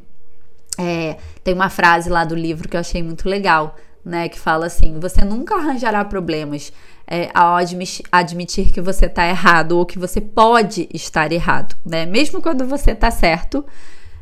é, 0.78 1.18
tem 1.44 1.52
uma 1.52 1.68
frase 1.68 2.08
lá 2.08 2.24
do 2.24 2.34
livro 2.34 2.66
que 2.66 2.76
eu 2.76 2.80
achei 2.80 3.02
muito 3.02 3.28
legal, 3.28 3.76
né? 4.02 4.28
Que 4.30 4.38
fala 4.38 4.66
assim: 4.66 4.98
você 4.98 5.24
nunca 5.24 5.54
arranjará 5.56 6.02
problemas 6.04 6.72
é, 7.10 7.30
ao 7.32 7.56
admitir, 7.56 8.04
admitir 8.12 8.70
que 8.70 8.80
você 8.80 9.06
está 9.06 9.26
errado 9.26 9.72
ou 9.72 9.86
que 9.86 9.98
você 9.98 10.20
pode 10.20 10.88
estar 10.92 11.32
errado, 11.32 11.74
né? 11.84 12.04
Mesmo 12.04 12.42
quando 12.42 12.66
você 12.66 12.90
está 12.90 13.10
certo 13.10 13.64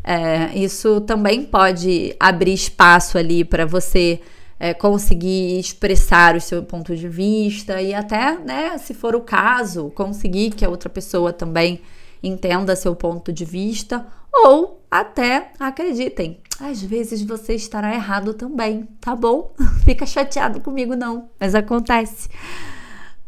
é, 0.06 0.56
isso 0.56 1.00
também 1.00 1.42
pode 1.42 2.14
abrir 2.20 2.52
espaço 2.52 3.18
ali 3.18 3.44
para 3.44 3.66
você 3.66 4.20
é, 4.58 4.72
conseguir 4.72 5.58
expressar 5.58 6.36
o 6.36 6.40
seu 6.40 6.62
ponto 6.62 6.94
de 6.94 7.08
vista 7.08 7.82
e 7.82 7.92
até, 7.92 8.38
né, 8.38 8.78
se 8.78 8.94
for 8.94 9.16
o 9.16 9.20
caso, 9.20 9.90
conseguir 9.96 10.50
que 10.50 10.64
a 10.64 10.68
outra 10.68 10.88
pessoa 10.88 11.32
também 11.32 11.80
entenda 12.22 12.76
seu 12.76 12.94
ponto 12.94 13.32
de 13.32 13.44
vista 13.44 14.06
ou 14.32 14.80
até 14.88 15.50
acreditem. 15.58 16.38
Às 16.60 16.80
vezes 16.80 17.22
você 17.22 17.54
estará 17.54 17.92
errado 17.92 18.32
também, 18.32 18.88
tá 19.00 19.14
bom? 19.16 19.52
Fica 19.84 20.06
chateado 20.06 20.60
comigo 20.60 20.94
não, 20.94 21.28
mas 21.38 21.52
acontece. 21.52 22.28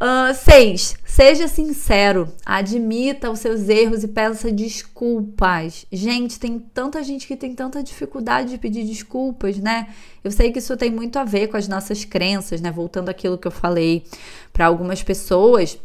Uh, 0.00 0.32
seis, 0.32 0.96
seja 1.04 1.48
sincero, 1.48 2.32
admita 2.46 3.28
os 3.32 3.40
seus 3.40 3.68
erros 3.68 4.04
e 4.04 4.08
peça 4.08 4.52
desculpas. 4.52 5.86
Gente, 5.90 6.38
tem 6.38 6.56
tanta 6.56 7.02
gente 7.02 7.26
que 7.26 7.36
tem 7.36 7.52
tanta 7.52 7.82
dificuldade 7.82 8.50
de 8.50 8.58
pedir 8.58 8.84
desculpas, 8.84 9.58
né? 9.58 9.88
Eu 10.22 10.30
sei 10.30 10.52
que 10.52 10.60
isso 10.60 10.76
tem 10.76 10.88
muito 10.88 11.18
a 11.18 11.24
ver 11.24 11.48
com 11.48 11.56
as 11.56 11.66
nossas 11.66 12.04
crenças, 12.04 12.60
né? 12.60 12.70
Voltando 12.70 13.08
àquilo 13.08 13.36
que 13.36 13.48
eu 13.48 13.50
falei, 13.50 14.04
para 14.52 14.66
algumas 14.66 15.02
pessoas, 15.02 15.76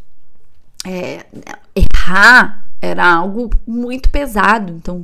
é, 0.85 1.25
errar 1.75 2.67
era 2.79 3.15
algo 3.15 3.49
muito 3.65 4.11
pesado. 4.11 4.73
Então, 4.73 5.03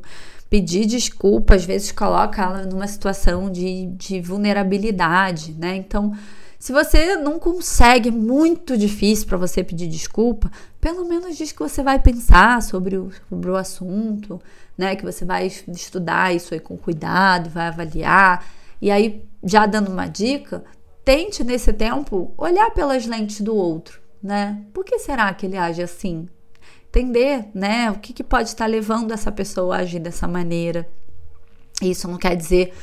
pedir 0.51 0.85
desculpa 0.85 1.55
às 1.55 1.65
vezes 1.65 1.91
coloca 1.91 2.43
ela 2.43 2.63
numa 2.63 2.85
situação 2.85 3.51
de, 3.51 3.87
de 3.87 4.21
vulnerabilidade, 4.21 5.53
né? 5.53 5.75
Então, 5.77 6.15
se 6.59 6.73
você 6.73 7.15
não 7.15 7.39
consegue, 7.39 8.09
é 8.09 8.11
muito 8.11 8.77
difícil 8.77 9.25
para 9.25 9.37
você 9.37 9.63
pedir 9.63 9.87
desculpa, 9.87 10.51
pelo 10.81 11.07
menos 11.07 11.37
diz 11.37 11.53
que 11.53 11.59
você 11.59 11.81
vai 11.81 11.99
pensar 11.99 12.61
sobre 12.61 12.97
o, 12.97 13.09
sobre 13.29 13.49
o 13.49 13.55
assunto, 13.55 14.41
né? 14.77 14.93
Que 14.97 15.05
você 15.05 15.23
vai 15.23 15.47
estudar 15.47 16.35
isso 16.35 16.53
aí 16.53 16.59
com 16.59 16.77
cuidado, 16.77 17.49
vai 17.49 17.67
avaliar. 17.67 18.45
E 18.81 18.91
aí, 18.91 19.23
já 19.41 19.65
dando 19.65 19.89
uma 19.89 20.05
dica, 20.07 20.61
tente 21.05 21.45
nesse 21.45 21.71
tempo 21.71 22.33
olhar 22.37 22.71
pelas 22.71 23.05
lentes 23.05 23.39
do 23.39 23.55
outro, 23.55 24.01
né? 24.21 24.61
Por 24.73 24.83
que 24.83 24.99
será 24.99 25.33
que 25.33 25.45
ele 25.45 25.57
age 25.57 25.81
assim? 25.81 26.27
Entender, 26.89 27.45
né? 27.53 27.89
O 27.89 27.99
que, 27.99 28.11
que 28.11 28.23
pode 28.23 28.49
estar 28.49 28.65
levando 28.65 29.13
essa 29.13 29.31
pessoa 29.31 29.77
a 29.77 29.79
agir 29.79 29.99
dessa 29.99 30.27
maneira. 30.27 30.85
Isso 31.81 32.05
não 32.05 32.17
quer 32.17 32.35
dizer 32.35 32.73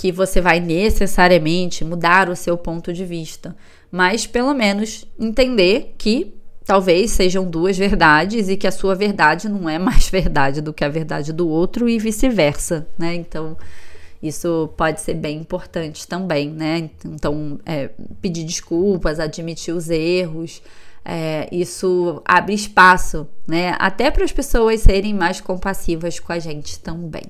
que 0.00 0.10
você 0.10 0.40
vai 0.40 0.60
necessariamente 0.60 1.84
mudar 1.84 2.30
o 2.30 2.34
seu 2.34 2.56
ponto 2.56 2.90
de 2.90 3.04
vista, 3.04 3.54
mas 3.92 4.26
pelo 4.26 4.54
menos 4.54 5.04
entender 5.18 5.94
que 5.98 6.34
talvez 6.64 7.10
sejam 7.10 7.44
duas 7.44 7.76
verdades 7.76 8.48
e 8.48 8.56
que 8.56 8.66
a 8.66 8.72
sua 8.72 8.94
verdade 8.94 9.46
não 9.46 9.68
é 9.68 9.78
mais 9.78 10.08
verdade 10.08 10.62
do 10.62 10.72
que 10.72 10.82
a 10.82 10.88
verdade 10.88 11.34
do 11.34 11.46
outro 11.46 11.86
e 11.86 11.98
vice-versa, 11.98 12.88
né? 12.98 13.14
Então, 13.14 13.58
isso 14.22 14.72
pode 14.74 15.02
ser 15.02 15.12
bem 15.12 15.36
importante 15.36 16.08
também, 16.08 16.48
né? 16.48 16.88
Então, 17.04 17.60
é, 17.66 17.90
pedir 18.22 18.44
desculpas, 18.44 19.20
admitir 19.20 19.74
os 19.74 19.90
erros, 19.90 20.62
é, 21.04 21.46
isso 21.52 22.22
abre 22.24 22.54
espaço, 22.54 23.28
né? 23.46 23.76
Até 23.78 24.10
para 24.10 24.24
as 24.24 24.32
pessoas 24.32 24.80
serem 24.80 25.12
mais 25.12 25.42
compassivas 25.42 26.18
com 26.18 26.32
a 26.32 26.38
gente 26.38 26.80
também. 26.80 27.24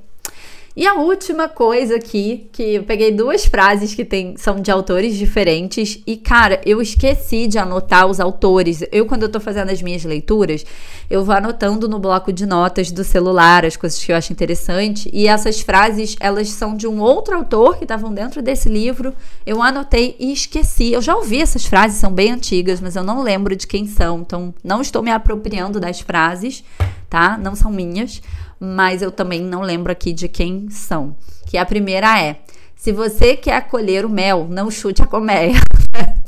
E 0.76 0.86
a 0.86 0.94
última 0.94 1.48
coisa 1.48 1.96
aqui, 1.96 2.48
que 2.52 2.62
eu 2.74 2.84
peguei 2.84 3.10
duas 3.10 3.44
frases 3.44 3.92
que 3.92 4.04
tem, 4.04 4.36
são 4.36 4.60
de 4.60 4.70
autores 4.70 5.16
diferentes 5.16 6.00
e, 6.06 6.16
cara, 6.16 6.60
eu 6.64 6.80
esqueci 6.80 7.48
de 7.48 7.58
anotar 7.58 8.06
os 8.06 8.20
autores. 8.20 8.84
Eu, 8.92 9.04
quando 9.04 9.24
eu 9.24 9.28
tô 9.28 9.40
fazendo 9.40 9.70
as 9.70 9.82
minhas 9.82 10.04
leituras, 10.04 10.64
eu 11.10 11.24
vou 11.24 11.34
anotando 11.34 11.88
no 11.88 11.98
bloco 11.98 12.32
de 12.32 12.46
notas 12.46 12.92
do 12.92 13.02
celular 13.02 13.66
as 13.66 13.76
coisas 13.76 14.02
que 14.02 14.12
eu 14.12 14.16
acho 14.16 14.32
interessante 14.32 15.10
e 15.12 15.26
essas 15.26 15.60
frases, 15.60 16.14
elas 16.20 16.48
são 16.50 16.76
de 16.76 16.86
um 16.86 17.00
outro 17.00 17.36
autor 17.36 17.76
que 17.76 17.84
estavam 17.84 18.14
dentro 18.14 18.40
desse 18.40 18.68
livro. 18.68 19.12
Eu 19.44 19.60
anotei 19.60 20.14
e 20.20 20.32
esqueci. 20.32 20.92
Eu 20.92 21.02
já 21.02 21.16
ouvi 21.16 21.42
essas 21.42 21.66
frases, 21.66 21.98
são 21.98 22.12
bem 22.12 22.30
antigas, 22.30 22.80
mas 22.80 22.94
eu 22.94 23.02
não 23.02 23.24
lembro 23.24 23.56
de 23.56 23.66
quem 23.66 23.88
são, 23.88 24.20
então 24.20 24.54
não 24.62 24.80
estou 24.80 25.02
me 25.02 25.10
apropriando 25.10 25.80
das 25.80 26.00
frases, 26.00 26.62
tá? 27.08 27.36
Não 27.36 27.56
são 27.56 27.72
minhas 27.72 28.22
mas 28.60 29.00
eu 29.00 29.10
também 29.10 29.40
não 29.40 29.62
lembro 29.62 29.90
aqui 29.90 30.12
de 30.12 30.28
quem 30.28 30.68
são. 30.68 31.16
Que 31.46 31.56
a 31.56 31.64
primeira 31.64 32.20
é: 32.20 32.40
se 32.76 32.92
você 32.92 33.34
quer 33.34 33.66
colher 33.68 34.04
o 34.04 34.10
mel, 34.10 34.46
não 34.50 34.70
chute 34.70 35.02
a 35.02 35.06
colmeia. 35.06 35.54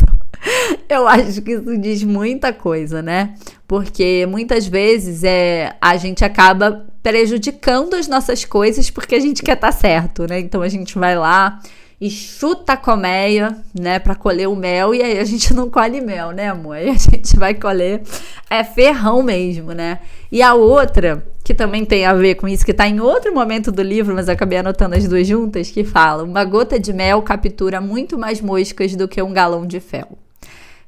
eu 0.88 1.07
acho 1.07 1.42
que 1.42 1.53
isso 1.53 1.79
diz 1.79 2.03
muita 2.03 2.53
coisa, 2.53 3.03
né? 3.03 3.35
Porque 3.68 4.27
muitas 4.29 4.66
vezes 4.66 5.23
é 5.23 5.77
a 5.81 5.97
gente 5.97 6.25
acaba 6.25 6.87
prejudicando 7.03 7.95
as 7.95 8.09
nossas 8.09 8.45
coisas 8.45 8.88
porque 8.90 9.14
a 9.14 9.21
gente 9.21 9.42
quer 9.42 9.55
estar 9.55 9.73
tá 9.73 9.73
certo, 9.73 10.27
né? 10.29 10.40
Então 10.40 10.62
a 10.62 10.68
gente 10.68 10.99
vai 10.99 11.16
lá 11.16 11.61
e 12.02 12.10
chuta 12.10 12.72
a 12.72 12.76
colmeia, 12.76 13.56
né, 13.72 14.00
para 14.00 14.16
colher 14.16 14.48
o 14.48 14.56
mel, 14.56 14.92
e 14.92 15.00
aí 15.00 15.20
a 15.20 15.24
gente 15.24 15.54
não 15.54 15.70
colhe 15.70 16.00
mel, 16.00 16.32
né, 16.32 16.48
amor? 16.48 16.74
Aí 16.74 16.88
a 16.88 16.94
gente 16.94 17.38
vai 17.38 17.54
colher 17.54 18.02
é 18.50 18.64
ferrão 18.64 19.22
mesmo, 19.22 19.70
né? 19.70 20.00
E 20.30 20.42
a 20.42 20.52
outra, 20.52 21.24
que 21.44 21.54
também 21.54 21.84
tem 21.84 22.04
a 22.04 22.12
ver 22.12 22.34
com 22.34 22.48
isso, 22.48 22.66
que 22.66 22.74
tá 22.74 22.88
em 22.88 22.98
outro 22.98 23.32
momento 23.32 23.70
do 23.70 23.82
livro, 23.82 24.16
mas 24.16 24.28
acabei 24.28 24.58
anotando 24.58 24.96
as 24.96 25.06
duas 25.06 25.28
juntas, 25.28 25.70
que 25.70 25.84
fala: 25.84 26.24
uma 26.24 26.44
gota 26.44 26.76
de 26.76 26.92
mel 26.92 27.22
captura 27.22 27.80
muito 27.80 28.18
mais 28.18 28.40
moscas 28.40 28.96
do 28.96 29.06
que 29.06 29.22
um 29.22 29.32
galão 29.32 29.64
de 29.64 29.78
fel. 29.78 30.18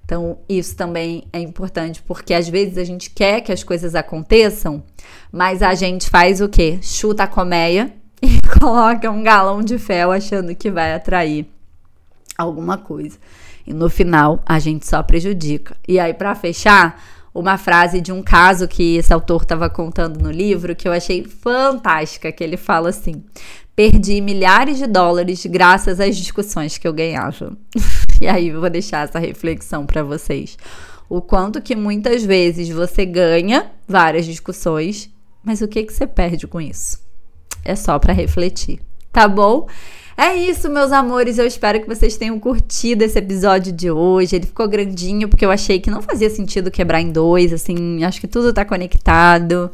Então, 0.04 0.38
isso 0.48 0.74
também 0.74 1.28
é 1.32 1.38
importante, 1.38 2.02
porque 2.02 2.34
às 2.34 2.48
vezes 2.48 2.76
a 2.76 2.82
gente 2.82 3.08
quer 3.10 3.40
que 3.40 3.52
as 3.52 3.62
coisas 3.62 3.94
aconteçam, 3.94 4.82
mas 5.30 5.62
a 5.62 5.74
gente 5.74 6.10
faz 6.10 6.40
o 6.40 6.48
quê? 6.48 6.80
Chuta 6.82 7.22
a 7.22 7.28
colmeia 7.28 7.92
e 8.26 8.58
coloca 8.58 9.10
um 9.10 9.22
galão 9.22 9.62
de 9.62 9.78
fel 9.78 10.10
achando 10.10 10.54
que 10.54 10.70
vai 10.70 10.94
atrair 10.94 11.46
alguma 12.36 12.78
coisa. 12.78 13.18
E 13.66 13.72
no 13.72 13.90
final 13.90 14.42
a 14.46 14.58
gente 14.58 14.86
só 14.86 15.02
prejudica. 15.02 15.76
E 15.86 15.98
aí, 15.98 16.14
para 16.14 16.34
fechar, 16.34 17.02
uma 17.34 17.58
frase 17.58 18.00
de 18.00 18.12
um 18.12 18.22
caso 18.22 18.68
que 18.68 18.96
esse 18.96 19.12
autor 19.12 19.42
estava 19.42 19.68
contando 19.68 20.20
no 20.20 20.30
livro 20.30 20.74
que 20.74 20.88
eu 20.88 20.92
achei 20.92 21.24
fantástica, 21.24 22.32
que 22.32 22.42
ele 22.42 22.56
fala 22.56 22.88
assim: 22.90 23.22
"Perdi 23.76 24.20
milhares 24.20 24.78
de 24.78 24.86
dólares 24.86 25.44
graças 25.46 26.00
às 26.00 26.16
discussões 26.16 26.78
que 26.78 26.88
eu 26.88 26.92
ganhava". 26.92 27.52
e 28.20 28.26
aí 28.26 28.48
eu 28.48 28.60
vou 28.60 28.70
deixar 28.70 29.04
essa 29.04 29.18
reflexão 29.18 29.84
para 29.84 30.02
vocês. 30.02 30.56
O 31.08 31.20
quanto 31.20 31.60
que 31.60 31.76
muitas 31.76 32.24
vezes 32.24 32.70
você 32.70 33.04
ganha 33.04 33.70
várias 33.86 34.24
discussões, 34.24 35.10
mas 35.42 35.60
o 35.60 35.68
que 35.68 35.82
que 35.82 35.92
você 35.92 36.06
perde 36.06 36.46
com 36.46 36.60
isso? 36.60 37.04
É 37.64 37.74
só 37.74 37.98
para 37.98 38.12
refletir, 38.12 38.80
tá 39.12 39.26
bom? 39.26 39.66
É 40.16 40.32
isso, 40.32 40.70
meus 40.70 40.92
amores. 40.92 41.38
Eu 41.38 41.46
espero 41.46 41.80
que 41.80 41.88
vocês 41.88 42.16
tenham 42.16 42.38
curtido 42.38 43.02
esse 43.02 43.18
episódio 43.18 43.72
de 43.72 43.90
hoje. 43.90 44.36
Ele 44.36 44.46
ficou 44.46 44.68
grandinho 44.68 45.28
porque 45.28 45.44
eu 45.44 45.50
achei 45.50 45.80
que 45.80 45.90
não 45.90 46.00
fazia 46.00 46.30
sentido 46.30 46.70
quebrar 46.70 47.00
em 47.00 47.10
dois, 47.10 47.52
assim, 47.52 48.04
acho 48.04 48.20
que 48.20 48.28
tudo 48.28 48.52
tá 48.52 48.64
conectado. 48.64 49.70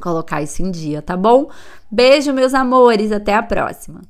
colocar 0.00 0.42
isso 0.42 0.62
em 0.62 0.70
dia, 0.70 1.02
tá 1.02 1.16
bom? 1.16 1.50
Beijo, 1.90 2.32
meus 2.32 2.54
amores, 2.54 3.12
até 3.12 3.34
a 3.34 3.42
próxima. 3.42 4.02